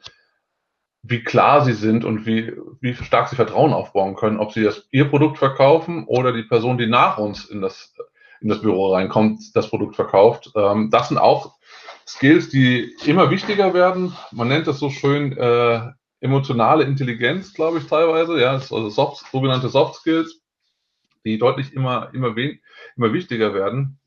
[1.03, 4.89] wie klar sie sind und wie, wie stark sie Vertrauen aufbauen können, ob sie das,
[4.91, 7.95] ihr Produkt verkaufen oder die Person, die nach uns in das,
[8.41, 10.53] in das Büro reinkommt, das Produkt verkauft.
[10.57, 11.55] Ähm, das sind auch
[12.07, 14.17] Skills, die immer wichtiger werden.
[14.33, 19.69] Man nennt das so schön äh, emotionale Intelligenz, glaube ich, teilweise, ja, also Soft, sogenannte
[19.69, 20.41] Soft Skills,
[21.25, 22.61] die deutlich immer, immer, wen,
[22.97, 23.99] immer wichtiger werden.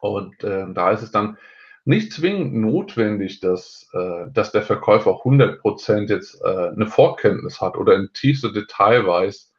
[0.00, 1.38] Und äh, da ist es dann
[1.84, 7.94] nicht zwingend notwendig, dass, äh, dass der Verkäufer 100% jetzt äh, eine Vorkenntnis hat oder
[7.94, 9.52] in tiefste Detail weiß,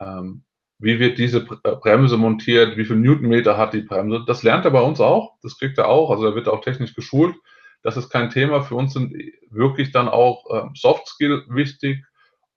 [0.00, 0.44] ähm,
[0.78, 4.24] wie wird diese äh, Bremse montiert, wie viel Newtonmeter hat die Bremse.
[4.26, 6.94] Das lernt er bei uns auch, das kriegt er auch, also er wird auch technisch
[6.94, 7.34] geschult.
[7.82, 8.62] Das ist kein Thema.
[8.62, 9.14] Für uns sind
[9.50, 12.04] wirklich dann auch äh, Soft Skill wichtig.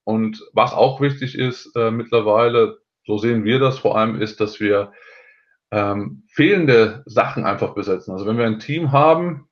[0.03, 4.59] Und was auch wichtig ist äh, mittlerweile, so sehen wir das vor allem, ist, dass
[4.59, 4.91] wir
[5.71, 8.11] ähm, fehlende Sachen einfach besetzen.
[8.11, 9.47] Also wenn wir ein Team haben,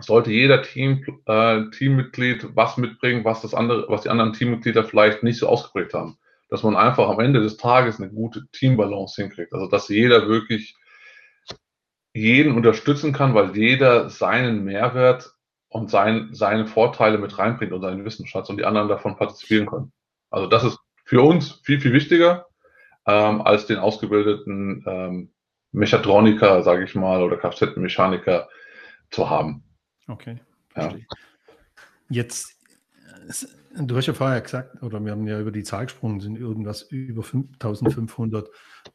[0.00, 5.22] sollte jeder Team, äh, Teammitglied was mitbringen, was das andere, was die anderen Teammitglieder vielleicht
[5.22, 6.16] nicht so ausgeprägt haben.
[6.48, 9.52] Dass man einfach am Ende des Tages eine gute Teambalance hinkriegt.
[9.52, 10.76] Also dass jeder wirklich
[12.14, 15.32] jeden unterstützen kann, weil jeder seinen Mehrwert
[15.68, 19.92] und sein, seine Vorteile mit reinbringt und seinen Wissensschatz und die anderen davon partizipieren können.
[20.30, 22.46] Also das ist für uns viel, viel wichtiger
[23.06, 25.32] ähm, als den ausgebildeten ähm,
[25.72, 28.48] Mechatroniker, sage ich mal, oder Kfz-Mechaniker
[29.10, 29.64] zu haben.
[30.06, 30.38] Okay.
[30.76, 30.94] Ja.
[32.10, 32.61] Jetzt
[33.74, 36.82] Du hast ja vorher gesagt, oder wir haben ja über die Zahl gesprochen, sind irgendwas
[36.82, 38.50] über 5500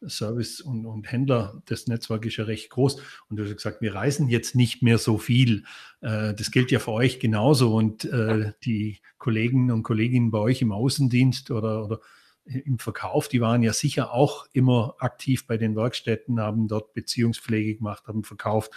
[0.07, 1.61] Service und, und, Händler.
[1.65, 3.01] Das Netzwerk ist ja recht groß.
[3.29, 5.63] Und du hast gesagt, wir reisen jetzt nicht mehr so viel.
[6.01, 7.75] Äh, das gilt ja für euch genauso.
[7.75, 11.99] Und äh, die Kollegen und Kolleginnen bei euch im Außendienst oder, oder
[12.45, 17.75] im Verkauf, die waren ja sicher auch immer aktiv bei den Werkstätten, haben dort Beziehungspflege
[17.75, 18.71] gemacht, haben verkauft.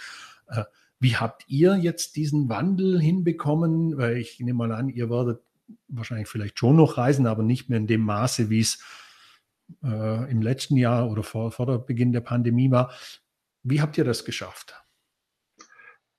[1.01, 3.97] Wie habt ihr jetzt diesen Wandel hinbekommen?
[3.97, 5.41] Weil ich nehme mal an, ihr werdet
[5.87, 8.83] wahrscheinlich vielleicht schon noch reisen, aber nicht mehr in dem Maße, wie es
[9.83, 12.91] äh, im letzten Jahr oder vor, vor der Beginn der Pandemie war.
[13.63, 14.75] Wie habt ihr das geschafft?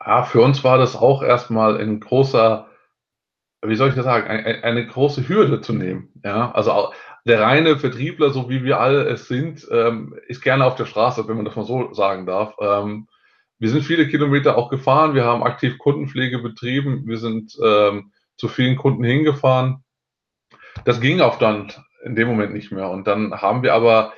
[0.05, 2.67] Ja, für uns war das auch erstmal ein großer,
[3.65, 6.13] wie soll ich das sagen, eine, eine große Hürde zu nehmen.
[6.25, 6.93] Ja, also
[7.25, 11.29] der reine Vertriebler, so wie wir alle es sind, ähm, ist gerne auf der Straße,
[11.29, 12.57] wenn man das mal so sagen darf.
[12.61, 13.07] Ähm,
[13.63, 18.49] wir sind viele Kilometer auch gefahren, wir haben aktiv Kundenpflege betrieben, wir sind ähm, zu
[18.49, 19.85] vielen Kunden hingefahren.
[20.85, 21.73] Das ging auch dann
[22.05, 22.91] in dem Moment nicht mehr.
[22.91, 24.15] Und dann haben wir aber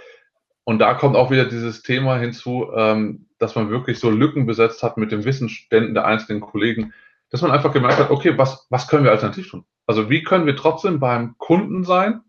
[0.64, 4.82] Und da kommt auch wieder dieses Thema hinzu, ähm, dass man wirklich so Lücken besetzt
[4.82, 6.94] hat mit den Wissensständen der einzelnen Kollegen,
[7.30, 9.64] dass man einfach gemerkt hat, okay, was, was können wir alternativ tun?
[9.86, 12.22] Also wie können wir trotzdem beim Kunden sein,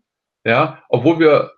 [0.44, 1.52] ja, obwohl wir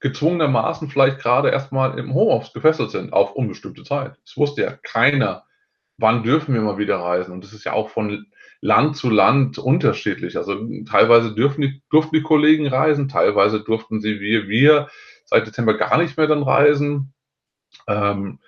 [0.00, 4.16] gezwungenermaßen vielleicht gerade erstmal im Homeoffice gefesselt sind auf unbestimmte Zeit.
[4.24, 5.44] Es wusste ja keiner,
[5.98, 7.32] wann dürfen wir mal wieder reisen.
[7.32, 8.26] Und das ist ja auch von
[8.60, 10.36] Land zu Land unterschiedlich.
[10.36, 10.56] Also
[10.88, 14.88] teilweise dürfen die, durften die Kollegen reisen, teilweise durften sie wir, wir
[15.24, 17.12] seit Dezember gar nicht mehr dann reisen.
[17.88, 18.38] Ähm,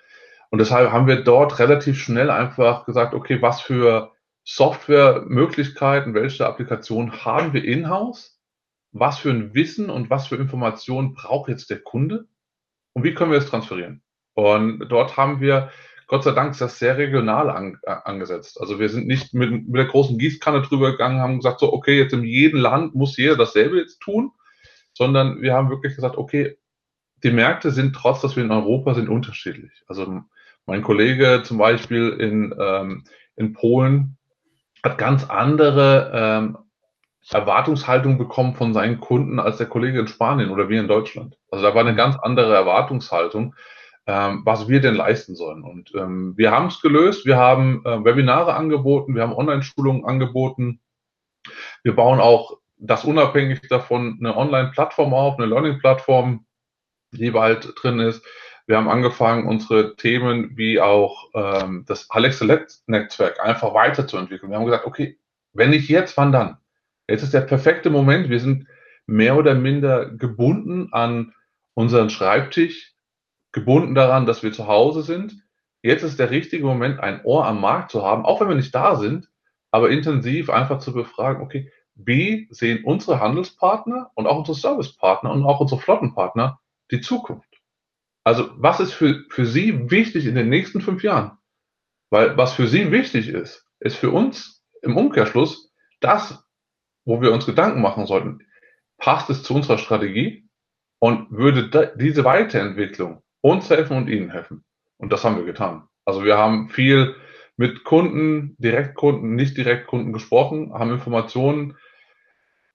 [0.51, 4.11] und deshalb haben wir dort relativ schnell einfach gesagt, okay, was für
[4.45, 8.34] Softwaremöglichkeiten, welche Applikationen haben wir in-house?
[8.97, 12.27] Was für ein Wissen und was für Informationen braucht jetzt der Kunde?
[12.93, 14.01] Und wie können wir es transferieren?
[14.35, 15.69] Und dort haben wir
[16.07, 18.57] Gott sei Dank das sehr regional an, äh, angesetzt.
[18.61, 21.97] Also wir sind nicht mit, mit der großen Gießkanne drüber gegangen, haben gesagt, so, okay,
[21.97, 24.31] jetzt in jedem Land muss jeder dasselbe jetzt tun,
[24.93, 26.57] sondern wir haben wirklich gesagt, okay,
[27.21, 29.83] die Märkte sind trotz, dass wir in Europa sind, unterschiedlich.
[29.87, 30.21] Also
[30.65, 33.03] mein Kollege zum Beispiel in, ähm,
[33.35, 34.17] in Polen
[34.83, 36.57] hat ganz andere ähm,
[37.31, 41.37] Erwartungshaltung bekommen von seinen Kunden als der Kollege in Spanien oder wir in Deutschland.
[41.49, 43.55] Also da war eine ganz andere Erwartungshaltung
[44.07, 45.63] ähm, was wir denn leisten sollen.
[45.63, 47.25] Und ähm, wir haben es gelöst.
[47.25, 50.79] Wir haben äh, Webinare angeboten, wir haben Online-Schulungen angeboten.
[51.83, 56.45] Wir bauen auch das unabhängig davon eine Online-Plattform auf, eine Learning-Plattform,
[57.11, 58.23] die bald drin ist.
[58.67, 64.51] Wir haben angefangen, unsere Themen wie auch ähm, das Alexa-Netzwerk einfach weiterzuentwickeln.
[64.51, 65.19] Wir haben gesagt, okay,
[65.53, 66.57] wenn nicht jetzt, wann dann?
[67.07, 68.29] Jetzt ist der perfekte Moment.
[68.29, 68.67] Wir sind
[69.05, 71.33] mehr oder minder gebunden an
[71.73, 72.93] unseren Schreibtisch
[73.51, 75.43] gebunden daran, dass wir zu Hause sind.
[75.81, 78.73] Jetzt ist der richtige Moment, ein Ohr am Markt zu haben, auch wenn wir nicht
[78.73, 79.29] da sind,
[79.71, 85.43] aber intensiv einfach zu befragen, okay, wie sehen unsere Handelspartner und auch unsere Servicepartner und
[85.43, 86.59] auch unsere Flottenpartner
[86.91, 87.49] die Zukunft?
[88.23, 91.37] Also was ist für, für Sie wichtig in den nächsten fünf Jahren?
[92.09, 96.44] Weil was für Sie wichtig ist, ist für uns im Umkehrschluss das,
[97.05, 98.39] wo wir uns Gedanken machen sollten.
[98.97, 100.49] Passt es zu unserer Strategie
[100.99, 104.63] und würde diese Weiterentwicklung uns helfen und ihnen helfen.
[104.97, 105.87] Und das haben wir getan.
[106.05, 107.15] Also wir haben viel
[107.57, 111.77] mit Kunden, Direktkunden, nicht Direktkunden gesprochen, haben Informationen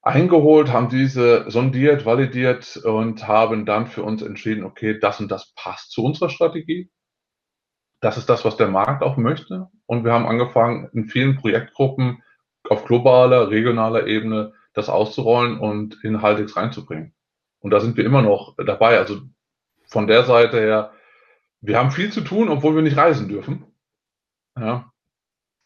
[0.03, 5.53] eingeholt, haben diese sondiert, validiert und haben dann für uns entschieden, okay, das und das
[5.55, 6.91] passt zu unserer Strategie.
[8.01, 9.69] Das ist das, was der Markt auch möchte.
[9.85, 12.23] Und wir haben angefangen, in vielen Projektgruppen
[12.71, 17.13] auf globaler, regionaler Ebene das auszurollen und in Haltex reinzubringen.
[17.59, 18.99] Und da sind wir immer noch dabei.
[18.99, 19.21] Also
[19.89, 20.93] von der Seite her,
[21.61, 23.67] wir haben viel zu tun, obwohl wir nicht reisen dürfen.
[24.57, 24.91] Ja,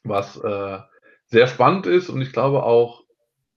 [0.03, 0.79] was äh,
[1.27, 3.05] sehr spannend ist und ich glaube auch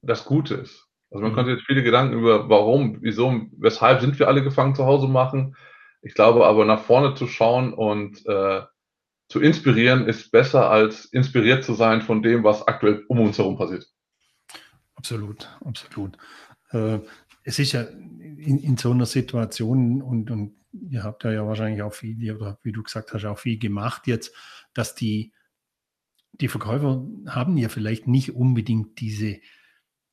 [0.02, 0.88] das Gute ist.
[1.10, 1.36] Also man mhm.
[1.36, 5.56] könnte jetzt viele Gedanken über warum, wieso, weshalb sind wir alle gefangen zu Hause machen.
[6.02, 8.62] Ich glaube aber nach vorne zu schauen und äh,
[9.30, 13.58] zu inspirieren ist besser als inspiriert zu sein von dem, was aktuell um uns herum
[13.58, 13.86] passiert.
[14.96, 16.18] Absolut, absolut.
[16.72, 17.00] Äh,
[17.44, 20.56] es ist ja in, in so einer Situation und, und
[20.90, 24.34] ihr habt ja, wahrscheinlich auch viel, oder wie du gesagt hast, auch viel gemacht jetzt,
[24.74, 25.34] dass die,
[26.34, 29.40] die Verkäufer haben ja vielleicht nicht unbedingt diese,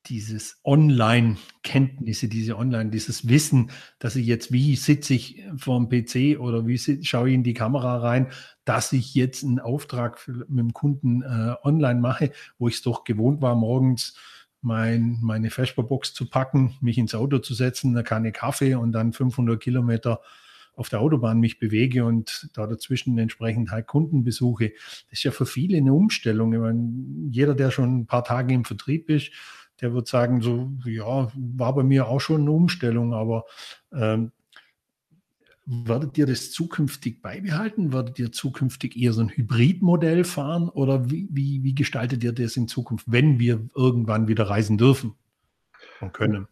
[0.07, 6.39] dieses Online-Kenntnisse, diese Online, dieses Wissen, dass ich jetzt, wie sitze ich vor dem PC
[6.39, 8.29] oder wie schaue ich in die Kamera rein,
[8.65, 12.83] dass ich jetzt einen Auftrag für, mit dem Kunden äh, online mache, wo ich es
[12.83, 14.17] doch gewohnt war, morgens
[14.61, 19.13] mein, meine Vesperbox zu packen, mich ins Auto zu setzen, eine Kanne Kaffee und dann
[19.13, 20.21] 500 Kilometer
[20.77, 24.73] auf der Autobahn mich bewege und da dazwischen entsprechend halt Kunden besuche.
[25.11, 26.53] Das ist ja für viele eine Umstellung.
[26.53, 26.91] Ich meine,
[27.31, 29.31] jeder, der schon ein paar Tage im Vertrieb ist,
[29.81, 33.45] der wird sagen, so, ja, war bei mir auch schon eine Umstellung, aber
[33.93, 34.33] ähm,
[35.67, 37.95] Werdet ihr das zukünftig beibehalten?
[37.95, 42.57] Werdet ihr zukünftig eher so ein Hybridmodell fahren oder wie, wie, wie gestaltet ihr das
[42.57, 45.15] in Zukunft, wenn wir irgendwann wieder reisen dürfen
[46.03, 46.49] und können?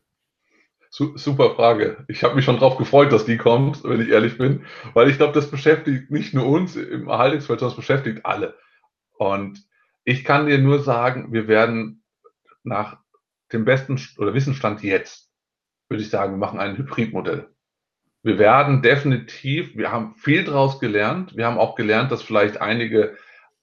[0.89, 2.05] Super Frage.
[2.09, 5.17] Ich habe mich schon darauf gefreut, dass die kommt, wenn ich ehrlich bin, weil ich
[5.19, 8.57] glaube, das beschäftigt nicht nur uns im Erhaltungsfeld, sondern es beschäftigt alle.
[9.19, 9.67] Und
[10.05, 12.03] ich kann dir nur sagen, wir werden
[12.63, 13.02] nach
[13.53, 15.31] dem besten oder Wissensstand jetzt,
[15.89, 17.53] würde ich sagen, wir machen ein Hybridmodell
[18.23, 21.37] wir werden definitiv, wir haben viel daraus gelernt.
[21.37, 23.17] Wir haben auch gelernt, dass vielleicht einige,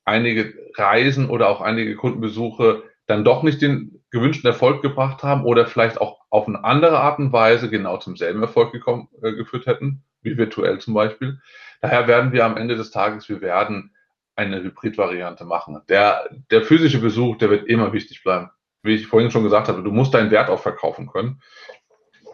[0.04, 5.65] einige Reisen oder auch einige Kundenbesuche dann doch nicht den gewünschten Erfolg gebracht haben oder
[5.65, 9.65] vielleicht auch auf eine andere Art und Weise genau zum selben Erfolg gekommen, äh, geführt
[9.65, 11.39] hätten, wie virtuell zum Beispiel.
[11.82, 13.95] Daher werden wir am Ende des Tages, wir werden
[14.36, 15.82] eine Hybrid-Variante machen.
[15.89, 18.49] Der, der physische Besuch, der wird immer wichtig bleiben.
[18.82, 21.42] Wie ich vorhin schon gesagt habe, du musst deinen Wert auch verkaufen können.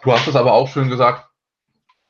[0.03, 1.27] Du hast es aber auch schön gesagt,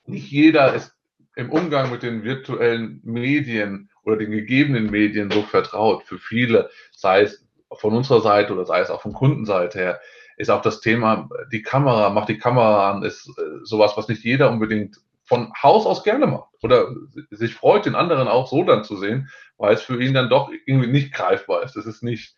[0.05, 0.93] nicht jeder ist
[1.35, 6.03] im Umgang mit den virtuellen Medien oder den gegebenen Medien so vertraut.
[6.03, 10.01] Für viele, sei es von unserer Seite oder sei es auch von Kundenseite her,
[10.37, 14.23] ist auch das Thema, die Kamera, macht die Kamera an, ist äh, sowas, was nicht
[14.23, 16.93] jeder unbedingt von Haus aus gerne macht oder
[17.31, 20.51] sich freut, den anderen auch so dann zu sehen, weil es für ihn dann doch
[20.65, 21.75] irgendwie nicht greifbar ist.
[21.75, 22.35] Das ist nicht,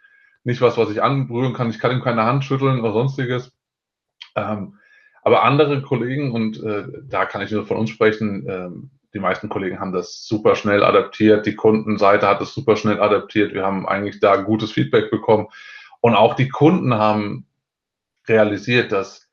[0.47, 1.69] nicht was, was ich anbrühen kann.
[1.69, 3.51] Ich kann ihm keine Hand schütteln oder sonstiges.
[4.33, 4.77] Ähm,
[5.21, 9.49] aber andere Kollegen, und äh, da kann ich nur von uns sprechen, ähm, die meisten
[9.49, 11.45] Kollegen haben das super schnell adaptiert.
[11.45, 13.53] Die Kundenseite hat es super schnell adaptiert.
[13.53, 15.47] Wir haben eigentlich da gutes Feedback bekommen.
[15.99, 17.45] Und auch die Kunden haben
[18.25, 19.27] realisiert, dass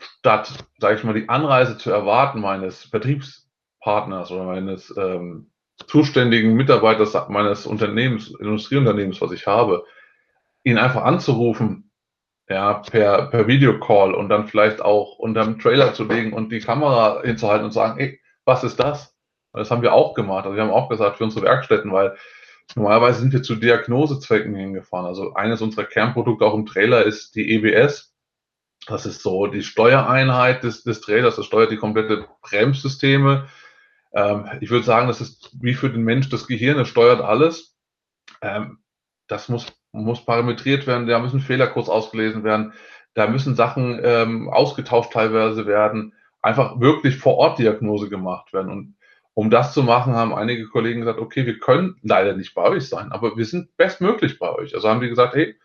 [0.00, 5.52] statt, sage ich mal, die Anreise zu erwarten meines Vertriebspartners oder meines ähm,
[5.86, 9.84] zuständigen Mitarbeiters meines Unternehmens, Industrieunternehmens, was ich habe,
[10.64, 11.90] ihn einfach anzurufen,
[12.48, 16.60] ja, per, per Videocall und dann vielleicht auch unter dem Trailer zu legen und die
[16.60, 19.14] Kamera hinzuhalten und sagen, ey, was ist das?
[19.52, 20.44] Das haben wir auch gemacht.
[20.44, 22.16] Also wir haben auch gesagt für unsere Werkstätten, weil
[22.74, 25.06] normalerweise sind wir zu Diagnosezwecken hingefahren.
[25.06, 28.14] Also eines unserer Kernprodukte auch im Trailer ist die EBS.
[28.86, 31.36] Das ist so die Steuereinheit des, des Trailers.
[31.36, 33.48] Das steuert die komplette Bremssysteme.
[34.18, 36.78] Ähm, ich würde sagen, das ist wie für den Mensch das Gehirn.
[36.78, 37.76] Es steuert alles.
[38.42, 38.78] Ähm,
[39.28, 41.06] das muss, muss parametriert werden.
[41.06, 42.72] Da müssen Fehler kurz ausgelesen werden.
[43.14, 48.70] Da müssen Sachen ähm, ausgetauscht teilweise werden einfach wirklich vor Ort Diagnose gemacht werden.
[48.70, 48.96] Und
[49.34, 52.88] um das zu machen, haben einige Kollegen gesagt, okay, wir können leider nicht bei euch
[52.88, 54.74] sein, aber wir sind bestmöglich bei euch.
[54.74, 55.56] Also haben die gesagt, hey,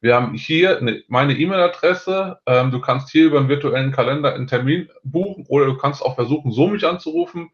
[0.00, 4.48] wir haben hier eine, meine E-Mail-Adresse, ähm, du kannst hier über einen virtuellen Kalender einen
[4.48, 7.50] Termin buchen oder du kannst auch versuchen, so mich anzurufen.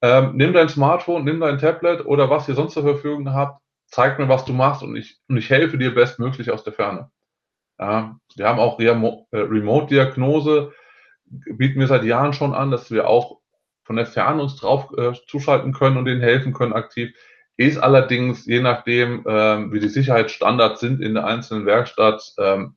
[0.00, 4.18] Ähm, nimm dein Smartphone, nimm dein Tablet oder was ihr sonst zur Verfügung habt, zeig
[4.18, 7.10] mir, was du machst und ich, und ich helfe dir bestmöglich aus der Ferne.
[7.78, 8.88] Ja, wir haben auch äh,
[9.32, 10.72] Remote-Diagnose
[11.30, 13.38] bieten wir seit Jahren schon an, dass wir auch
[13.84, 17.14] von der Ferne uns drauf äh, zuschalten können und denen helfen können aktiv.
[17.56, 22.76] Ist allerdings, je nachdem, ähm, wie die Sicherheitsstandards sind in der einzelnen Werkstatt, ähm,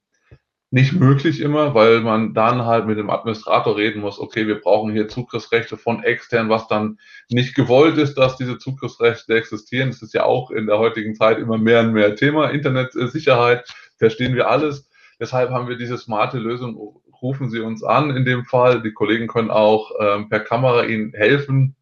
[0.73, 4.93] nicht möglich immer, weil man dann halt mit dem Administrator reden muss, okay, wir brauchen
[4.93, 6.97] hier Zugriffsrechte von extern, was dann
[7.29, 9.89] nicht gewollt ist, dass diese Zugriffsrechte existieren.
[9.89, 12.49] Das ist ja auch in der heutigen Zeit immer mehr und mehr Thema.
[12.51, 14.89] Internetsicherheit, verstehen wir alles.
[15.19, 18.81] Deshalb haben wir diese smarte Lösung rufen Sie uns an in dem Fall.
[18.81, 21.75] Die Kollegen können auch ähm, per Kamera Ihnen helfen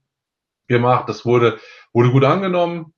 [0.67, 1.07] gemacht.
[1.07, 1.59] Das wurde,
[1.93, 2.93] wurde gut angenommen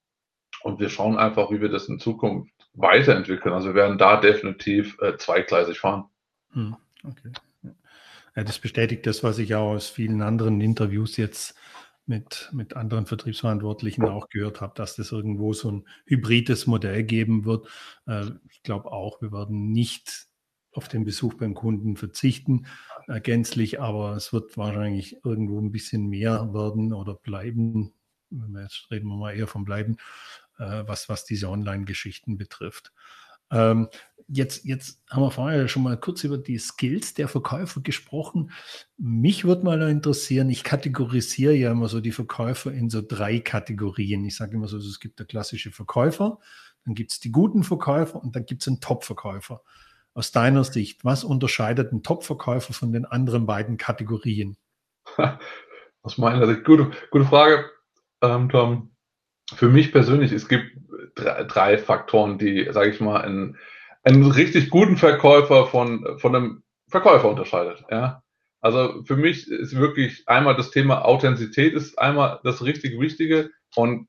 [0.63, 3.53] und wir schauen einfach, wie wir das in Zukunft weiterentwickeln.
[3.53, 6.05] Also wir werden da definitiv äh, zweigleisig fahren.
[6.51, 7.31] Hm, okay.
[8.35, 11.55] Ja, das bestätigt das, was ich auch aus vielen anderen Interviews jetzt
[12.05, 17.45] mit, mit anderen Vertriebsverantwortlichen auch gehört habe, dass das irgendwo so ein hybrides Modell geben
[17.45, 17.67] wird.
[18.07, 20.27] Äh, ich glaube auch, wir werden nicht
[20.73, 22.65] auf den Besuch beim Kunden verzichten,
[23.07, 27.93] äh, gänzlich, aber es wird wahrscheinlich irgendwo ein bisschen mehr werden oder bleiben.
[28.29, 29.97] Jetzt reden wir mal eher vom Bleiben,
[30.61, 32.93] äh, was, was diese Online-Geschichten betrifft.
[33.51, 33.89] Ähm,
[34.27, 38.51] jetzt, jetzt haben wir vorher schon mal kurz über die Skills der Verkäufer gesprochen.
[38.97, 44.23] Mich würde mal interessieren, ich kategorisiere ja immer so die Verkäufer in so drei Kategorien.
[44.23, 46.39] Ich sage immer so, es gibt der klassische Verkäufer,
[46.85, 49.61] dann gibt es die guten Verkäufer und dann gibt es einen Top-Verkäufer
[50.13, 54.57] aus deiner Sicht, was unterscheidet einen Top-Verkäufer von den anderen beiden Kategorien?
[56.03, 57.69] Aus meiner Sicht, gute, gute Frage,
[58.21, 58.91] ähm, Tom.
[59.55, 60.77] Für mich persönlich, es gibt
[61.15, 63.57] drei, drei Faktoren, die, sage ich mal, einen,
[64.03, 67.83] einen richtig guten Verkäufer von, von einem Verkäufer unterscheidet.
[67.89, 68.23] Ja?
[68.59, 74.07] Also für mich ist wirklich einmal das Thema Authentizität ist einmal das richtig Wichtige und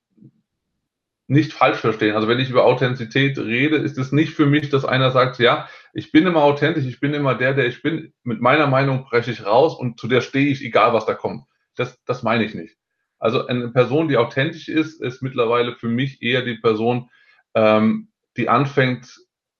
[1.26, 2.14] nicht falsch verstehen.
[2.14, 5.68] Also wenn ich über Authentizität rede, ist es nicht für mich, dass einer sagt, ja,
[5.94, 8.12] ich bin immer authentisch, ich bin immer der, der ich bin.
[8.22, 11.44] Mit meiner Meinung breche ich raus und zu der stehe ich, egal was da kommt.
[11.74, 12.76] Das, das meine ich nicht.
[13.22, 17.08] Also eine Person, die authentisch ist, ist mittlerweile für mich eher die Person,
[17.54, 19.16] ähm, die anfängt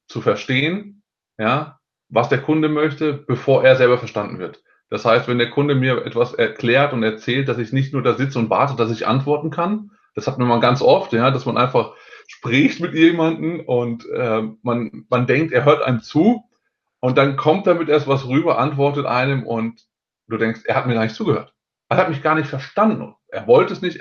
[0.09, 1.05] zu verstehen,
[1.39, 4.65] ja, was der Kunde möchte, bevor er selber verstanden wird.
[4.91, 8.15] Das heißt, wenn der Kunde mir etwas erklärt und erzählt, dass ich nicht nur da
[8.15, 11.57] sitze und warte, dass ich antworten kann, das hat man ganz oft, ja, dass man
[11.57, 11.95] einfach
[12.27, 16.51] spricht mit jemandem und äh, man, man denkt, er hört einem zu
[16.99, 19.87] und dann kommt damit erst was rüber, antwortet einem und
[20.27, 21.52] du denkst, er hat mir gar nicht zugehört.
[21.93, 23.15] Er hat mich gar nicht verstanden.
[23.29, 24.01] Er wollte es nicht.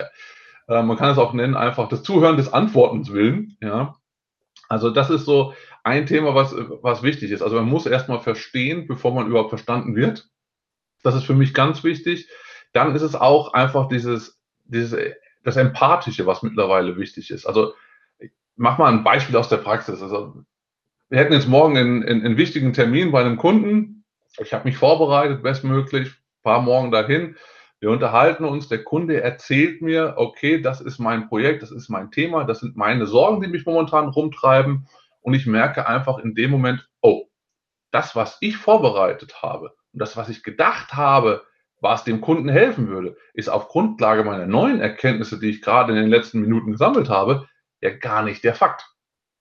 [0.67, 3.57] Äh, man kann es auch nennen, einfach das Zuhören des Antwortens willen.
[3.61, 3.95] Ja.
[4.69, 7.41] Also das ist so ein Thema, was, was wichtig ist.
[7.41, 10.29] Also man muss erstmal verstehen, bevor man überhaupt verstanden wird.
[11.03, 12.29] Das ist für mich ganz wichtig.
[12.73, 14.95] Dann ist es auch einfach dieses, dieses
[15.43, 17.45] das Empathische, was mittlerweile wichtig ist.
[17.45, 17.73] Also
[18.19, 20.01] ich mach mal ein Beispiel aus der Praxis.
[20.01, 20.45] Also
[21.09, 24.05] wir hätten jetzt morgen einen, einen, einen wichtigen Termin bei einem Kunden.
[24.37, 27.35] Ich habe mich vorbereitet, bestmöglich, fahre morgen dahin,
[27.81, 32.11] Wir unterhalten uns, der Kunde erzählt mir, okay, das ist mein Projekt, das ist mein
[32.11, 34.87] Thema, das sind meine Sorgen, die mich momentan rumtreiben.
[35.21, 37.25] Und ich merke einfach in dem Moment, oh,
[37.89, 41.43] das, was ich vorbereitet habe und das, was ich gedacht habe,
[41.79, 45.97] was dem Kunden helfen würde, ist auf Grundlage meiner neuen Erkenntnisse, die ich gerade in
[45.97, 47.47] den letzten Minuten gesammelt habe,
[47.81, 48.87] ja gar nicht der Fakt.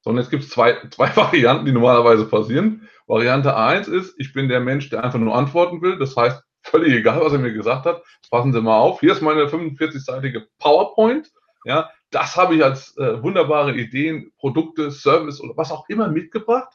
[0.01, 2.89] Sondern es gibt zwei, zwei Varianten, die normalerweise passieren.
[3.07, 5.99] Variante 1 ist, ich bin der Mensch, der einfach nur antworten will.
[5.99, 8.03] Das heißt, völlig egal, was er mir gesagt hat.
[8.31, 9.01] Passen Sie mal auf.
[9.01, 11.31] Hier ist meine 45-seitige PowerPoint.
[11.65, 16.73] Ja, das habe ich als äh, wunderbare Ideen, Produkte, Service oder was auch immer mitgebracht.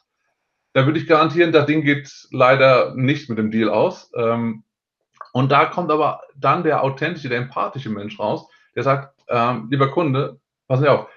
[0.72, 4.10] Da würde ich garantieren, das Ding geht leider nicht mit dem Deal aus.
[4.14, 4.62] Ähm,
[5.32, 9.90] und da kommt aber dann der authentische, der empathische Mensch raus, der sagt, ähm, lieber
[9.90, 11.08] Kunde, passen Sie auf,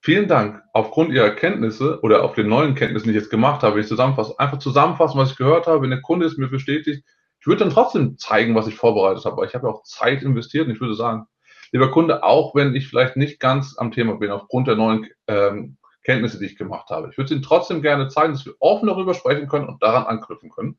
[0.00, 3.80] vielen Dank aufgrund Ihrer Kenntnisse oder auf den neuen Kenntnissen, die ich jetzt gemacht habe,
[3.80, 7.04] ich zusammenfasse, einfach zusammenfassen, was ich gehört habe, wenn der Kunde es mir bestätigt,
[7.46, 10.24] ich würde dann trotzdem zeigen, was ich vorbereitet habe, weil ich habe ja auch Zeit
[10.24, 11.26] investiert und ich würde sagen,
[11.70, 15.76] lieber Kunde, auch wenn ich vielleicht nicht ganz am Thema bin, aufgrund der neuen ähm,
[16.02, 19.14] Kenntnisse, die ich gemacht habe, ich würde Ihnen trotzdem gerne zeigen, dass wir offen darüber
[19.14, 20.76] sprechen können und daran anknüpfen können.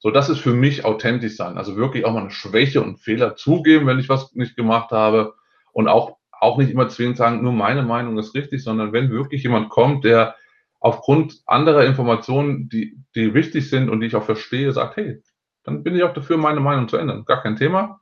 [0.00, 1.56] So, das ist für mich authentisch sein.
[1.56, 5.34] Also wirklich auch mal eine Schwäche und Fehler zugeben, wenn ich was nicht gemacht habe
[5.70, 9.44] und auch, auch nicht immer zwingend sagen, nur meine Meinung ist richtig, sondern wenn wirklich
[9.44, 10.34] jemand kommt, der
[10.80, 15.22] aufgrund anderer Informationen, die, die wichtig sind und die ich auch verstehe, sagt, hey,
[15.64, 17.24] dann bin ich auch dafür, meine Meinung zu ändern.
[17.24, 18.00] Gar kein Thema.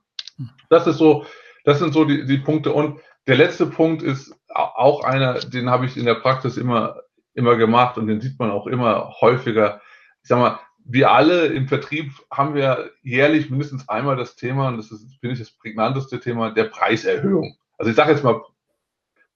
[0.71, 1.27] Das ist so,
[1.65, 2.73] das sind so die, die Punkte.
[2.73, 6.97] Und der letzte Punkt ist auch einer, den habe ich in der Praxis immer,
[7.35, 9.81] immer gemacht und den sieht man auch immer häufiger.
[10.23, 14.79] Ich sag mal, wir alle im Vertrieb haben wir jährlich mindestens einmal das Thema, und
[14.79, 17.57] das ist, finde ich, das prägnanteste Thema, der Preiserhöhung.
[17.77, 18.43] Also ich sage jetzt mal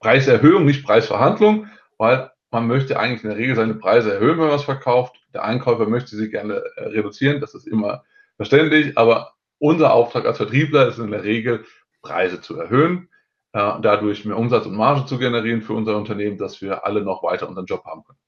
[0.00, 1.68] Preiserhöhung, nicht Preisverhandlung,
[1.98, 5.16] weil man möchte eigentlich in der Regel seine Preise erhöhen, wenn man was verkauft.
[5.34, 7.40] Der Einkäufer möchte sie gerne äh, reduzieren.
[7.40, 8.04] Das ist immer
[8.36, 11.64] verständlich, aber unser Auftrag als Vertriebler ist in der Regel,
[12.02, 13.08] Preise zu erhöhen,
[13.52, 17.22] äh, dadurch mehr Umsatz und Marge zu generieren für unser Unternehmen, dass wir alle noch
[17.22, 18.18] weiter unseren Job haben können.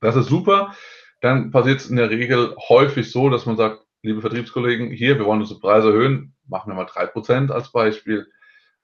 [0.00, 0.74] Das ist super.
[1.20, 5.26] Dann passiert es in der Regel häufig so, dass man sagt, liebe Vertriebskollegen, hier, wir
[5.26, 8.26] wollen unsere Preise erhöhen, machen wir mal drei Prozent als Beispiel.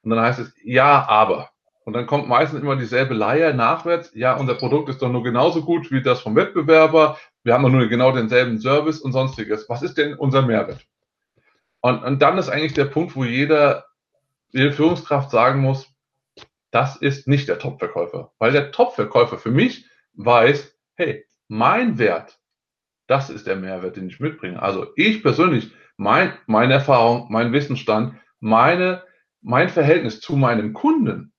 [0.02, 1.50] Und dann heißt es, ja, aber.
[1.84, 4.12] Und dann kommt meistens immer dieselbe Leier nachwärts.
[4.14, 7.16] Ja, unser Produkt ist doch nur genauso gut wie das vom Wettbewerber.
[7.46, 9.68] Wir haben doch nur genau denselben Service und sonstiges.
[9.68, 10.84] Was ist denn unser Mehrwert?
[11.80, 13.86] Und, und dann ist eigentlich der Punkt, wo jeder,
[14.50, 15.88] jede Führungskraft sagen muss,
[16.72, 18.32] das ist nicht der Top-Verkäufer.
[18.40, 22.36] Weil der Top-Verkäufer für mich weiß, hey, mein Wert,
[23.06, 24.60] das ist der Mehrwert, den ich mitbringe.
[24.60, 29.04] Also ich persönlich, mein, meine Erfahrung, mein Wissensstand, meine,
[29.40, 31.32] mein Verhältnis zu meinem Kunden,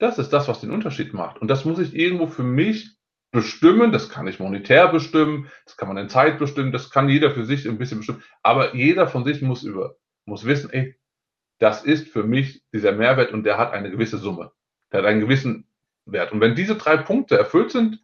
[0.00, 1.40] das ist das, was den Unterschied macht.
[1.40, 2.96] Und das muss ich irgendwo für mich
[3.34, 3.92] bestimmen.
[3.92, 7.44] Das kann ich monetär bestimmen, das kann man in Zeit bestimmen, das kann jeder für
[7.44, 8.22] sich ein bisschen bestimmen.
[8.42, 10.96] Aber jeder von sich muss über, muss wissen, ey,
[11.58, 14.52] das ist für mich dieser Mehrwert und der hat eine gewisse Summe.
[14.92, 15.66] Der hat einen gewissen
[16.06, 16.32] Wert.
[16.32, 18.02] Und wenn diese drei Punkte erfüllt sind,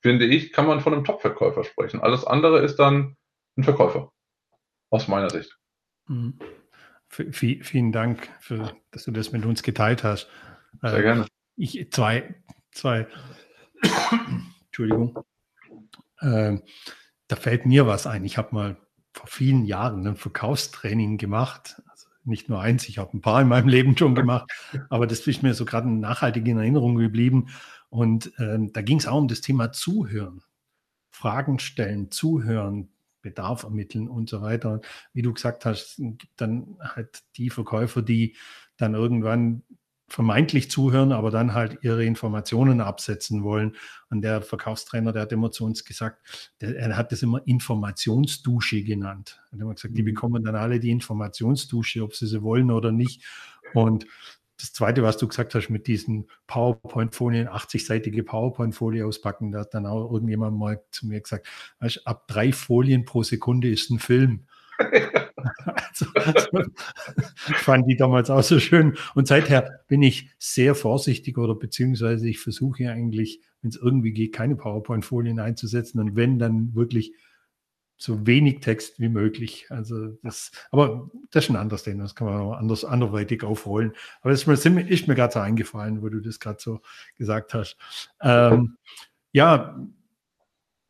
[0.00, 2.00] finde ich, kann man von einem Top-Verkäufer sprechen.
[2.00, 3.16] Alles andere ist dann
[3.56, 4.12] ein Verkäufer.
[4.90, 5.56] Aus meiner Sicht.
[6.08, 6.38] Mhm.
[7.08, 10.28] Vielen Dank, für, dass du das mit uns geteilt hast.
[10.80, 11.26] Sehr äh, gerne.
[11.56, 12.34] Ich, zwei,
[12.72, 13.06] zwei,
[14.72, 15.18] Entschuldigung,
[16.20, 16.56] äh,
[17.28, 18.24] da fällt mir was ein.
[18.24, 18.76] Ich habe mal
[19.12, 21.82] vor vielen Jahren ein Verkaufstraining gemacht.
[21.90, 24.50] Also nicht nur eins, ich habe ein paar in meinem Leben schon gemacht,
[24.88, 27.48] aber das ist mir so gerade nachhaltig in Erinnerung geblieben.
[27.90, 30.42] Und ähm, da ging es auch um das Thema Zuhören,
[31.10, 32.88] Fragen stellen, zuhören,
[33.20, 34.80] Bedarf ermitteln und so weiter.
[35.12, 38.36] Wie du gesagt hast, gibt dann halt die Verkäufer, die
[38.78, 39.64] dann irgendwann
[40.12, 43.76] vermeintlich zuhören, aber dann halt ihre Informationen absetzen wollen.
[44.10, 48.82] Und der Verkaufstrainer, der hat immer zu uns gesagt, der, er hat das immer Informationsdusche
[48.82, 49.40] genannt.
[49.46, 50.06] Er hat immer gesagt, die mhm.
[50.06, 53.24] bekommen dann alle die Informationsdusche, ob sie sie wollen oder nicht.
[53.72, 54.06] Und
[54.60, 59.86] das Zweite, was du gesagt hast mit diesen PowerPoint-Folien, 80-seitige PowerPoint-Folie auspacken, da hat dann
[59.86, 61.48] auch irgendjemand mal zu mir gesagt,
[61.80, 64.46] weißt, ab drei Folien pro Sekunde ist ein Film.
[64.78, 66.48] Also, also,
[67.56, 68.96] fand die damals auch so schön.
[69.14, 74.32] Und seither bin ich sehr vorsichtig oder beziehungsweise ich versuche eigentlich, wenn es irgendwie geht,
[74.32, 77.12] keine PowerPoint-Folien einzusetzen und wenn dann wirklich
[78.02, 79.66] so wenig Text wie möglich.
[79.70, 83.92] Also das, aber das ist ein anderes Thema, das kann man anders, anderweitig aufrollen.
[84.20, 86.80] Aber das ist mir, mir gerade so eingefallen, wo du das gerade so
[87.16, 87.76] gesagt hast.
[88.20, 88.76] Ähm,
[89.30, 89.78] ja,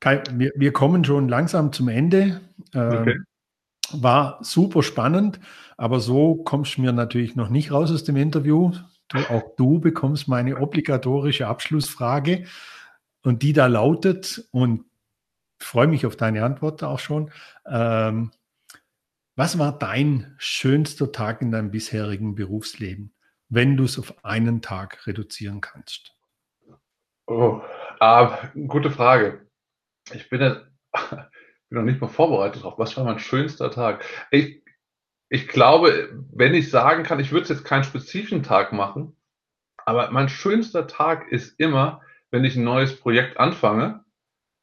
[0.01, 2.41] Kai, wir, wir, kommen schon langsam zum Ende.
[2.75, 3.19] Ähm, okay.
[3.95, 5.41] War super spannend,
[5.77, 8.73] aber so kommst du mir natürlich noch nicht raus aus dem Interview.
[9.09, 12.47] Du, auch du bekommst meine obligatorische Abschlussfrage
[13.23, 14.85] und die da lautet, und
[15.59, 17.31] freue mich auf deine Antwort auch schon.
[17.67, 18.33] Ähm,
[19.35, 23.15] Was war dein schönster Tag in deinem bisherigen Berufsleben,
[23.49, 26.15] wenn du es auf einen Tag reduzieren kannst?
[27.27, 27.63] Oh,
[27.99, 29.47] ah, gute Frage.
[30.13, 30.61] Ich bin,
[31.73, 32.75] bin noch nicht mal vorbereitet drauf.
[32.79, 34.05] Was war mein schönster Tag?
[34.31, 34.63] Ich,
[35.29, 39.17] ich glaube, wenn ich sagen kann, ich würde jetzt keinen spezifischen Tag machen,
[39.85, 44.05] aber mein schönster Tag ist immer, wenn ich ein neues Projekt anfange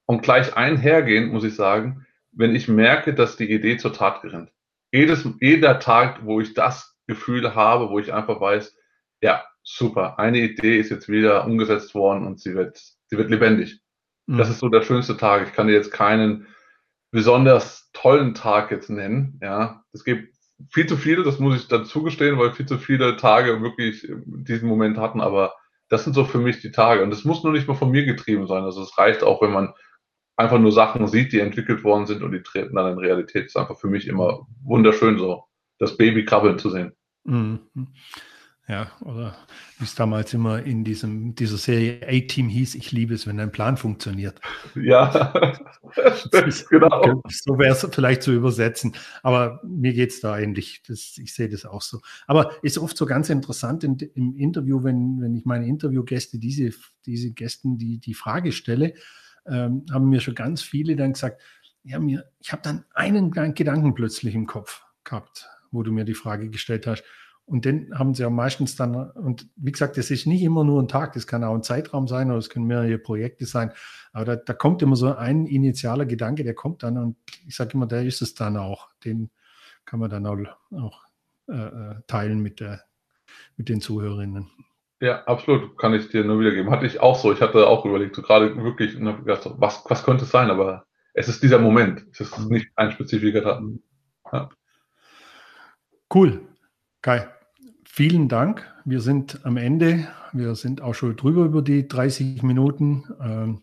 [0.05, 4.51] und gleich einhergehend, muss ich sagen, wenn ich merke, dass die Idee zur Tat gerinnt
[4.91, 8.75] jedes, jeder Tag, wo ich das Gefühl habe, wo ich einfach weiß,
[9.21, 13.81] ja, super, eine Idee ist jetzt wieder umgesetzt worden und sie wird, sie wird lebendig.
[14.27, 14.37] Mhm.
[14.37, 15.47] Das ist so der schönste Tag.
[15.47, 16.47] Ich kann dir jetzt keinen
[17.11, 19.39] besonders tollen Tag jetzt nennen.
[19.41, 20.33] Ja, es gibt
[20.69, 24.67] viel zu viele, das muss ich dann zugestehen, weil viel zu viele Tage wirklich diesen
[24.67, 25.53] Moment hatten, aber
[25.87, 27.03] das sind so für mich die Tage.
[27.03, 28.63] Und es muss nur nicht mal von mir getrieben sein.
[28.63, 29.73] Also es reicht auch, wenn man
[30.35, 33.45] einfach nur Sachen sieht, die entwickelt worden sind und die treten dann in Realität.
[33.45, 35.45] Das ist einfach für mich immer wunderschön, so
[35.79, 36.93] das Baby krabbeln zu sehen.
[37.23, 37.59] Mhm.
[38.69, 39.35] Ja, oder
[39.79, 43.51] wie es damals immer in diesem, dieser Serie A-Team hieß, ich liebe es, wenn ein
[43.51, 44.39] Plan funktioniert.
[44.75, 45.33] Ja,
[46.45, 47.23] ist, genau.
[47.29, 48.95] So wäre es vielleicht zu übersetzen.
[49.23, 50.83] Aber mir geht es da ähnlich.
[50.87, 51.99] Das, ich sehe das auch so.
[52.27, 56.69] Aber ist oft so ganz interessant in, im Interview, wenn, wenn ich meine Interviewgäste, diese,
[57.07, 58.93] diese Gästen, die die Frage stelle,
[59.47, 61.41] ähm, haben mir schon ganz viele dann gesagt,
[61.81, 66.13] ja, mir, ich habe dann einen Gedanken plötzlich im Kopf gehabt, wo du mir die
[66.13, 67.03] Frage gestellt hast.
[67.49, 70.79] Und den haben sie ja meistens dann, und wie gesagt, das ist nicht immer nur
[70.79, 73.71] ein Tag, das kann auch ein Zeitraum sein oder es können mehrere Projekte sein.
[74.13, 77.71] Aber da, da kommt immer so ein initialer Gedanke, der kommt dann und ich sage
[77.73, 78.89] immer, der ist es dann auch.
[79.03, 79.31] Den
[79.85, 80.37] kann man dann auch,
[80.71, 81.01] auch
[81.47, 82.83] äh, äh teilen mit, der,
[83.57, 84.47] mit den Zuhörerinnen.
[85.01, 86.69] Ja, absolut, kann ich dir nur wiedergeben.
[86.69, 87.33] Hatte ich auch so.
[87.33, 90.85] Ich hatte auch überlegt, so gerade wirklich, gedacht, was, was könnte es sein, aber
[91.15, 92.05] es ist dieser Moment.
[92.11, 93.63] Es ist nicht ein spezifischer Tag.
[94.31, 94.49] Ja.
[96.13, 96.41] Cool.
[97.01, 97.27] Kai,
[97.91, 98.65] vielen Dank.
[98.85, 100.07] Wir sind am Ende.
[100.33, 103.03] Wir sind auch schon drüber über die 30 Minuten.
[103.21, 103.61] Ähm,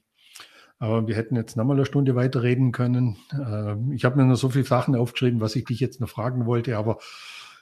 [0.78, 3.16] aber wir hätten jetzt nochmal eine Stunde weiter reden können.
[3.32, 6.46] Ähm, ich habe mir noch so viele Sachen aufgeschrieben, was ich dich jetzt noch fragen
[6.46, 6.98] wollte, aber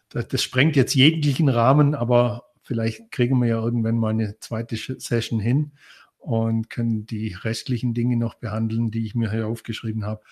[0.09, 1.95] das, das sprengt jetzt jeglichen Rahmen.
[1.95, 5.73] Aber Vielleicht kriegen wir ja irgendwann mal eine zweite Session hin
[6.17, 10.23] und können die restlichen Dinge noch behandeln, die ich mir hier aufgeschrieben habe.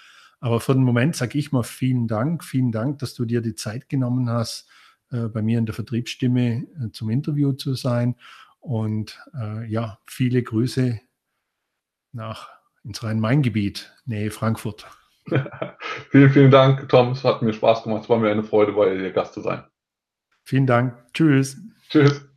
[0.40, 2.42] Aber für den Moment sage ich mal vielen Dank.
[2.42, 4.66] Vielen Dank, dass du dir die Zeit genommen hast,
[5.28, 8.16] bei mir in der Vertriebsstimme äh, zum Interview zu sein.
[8.60, 11.00] Und äh, ja, viele Grüße
[12.12, 12.48] nach
[12.84, 14.86] ins Rhein-Main-Gebiet, Nähe Frankfurt.
[16.10, 17.12] vielen, vielen Dank, Tom.
[17.12, 18.04] Es hat mir Spaß gemacht.
[18.04, 19.64] Es war mir eine Freude, bei dir Gast zu sein.
[20.44, 20.96] Vielen Dank.
[21.12, 21.60] Tschüss.
[21.88, 22.28] Tschüss.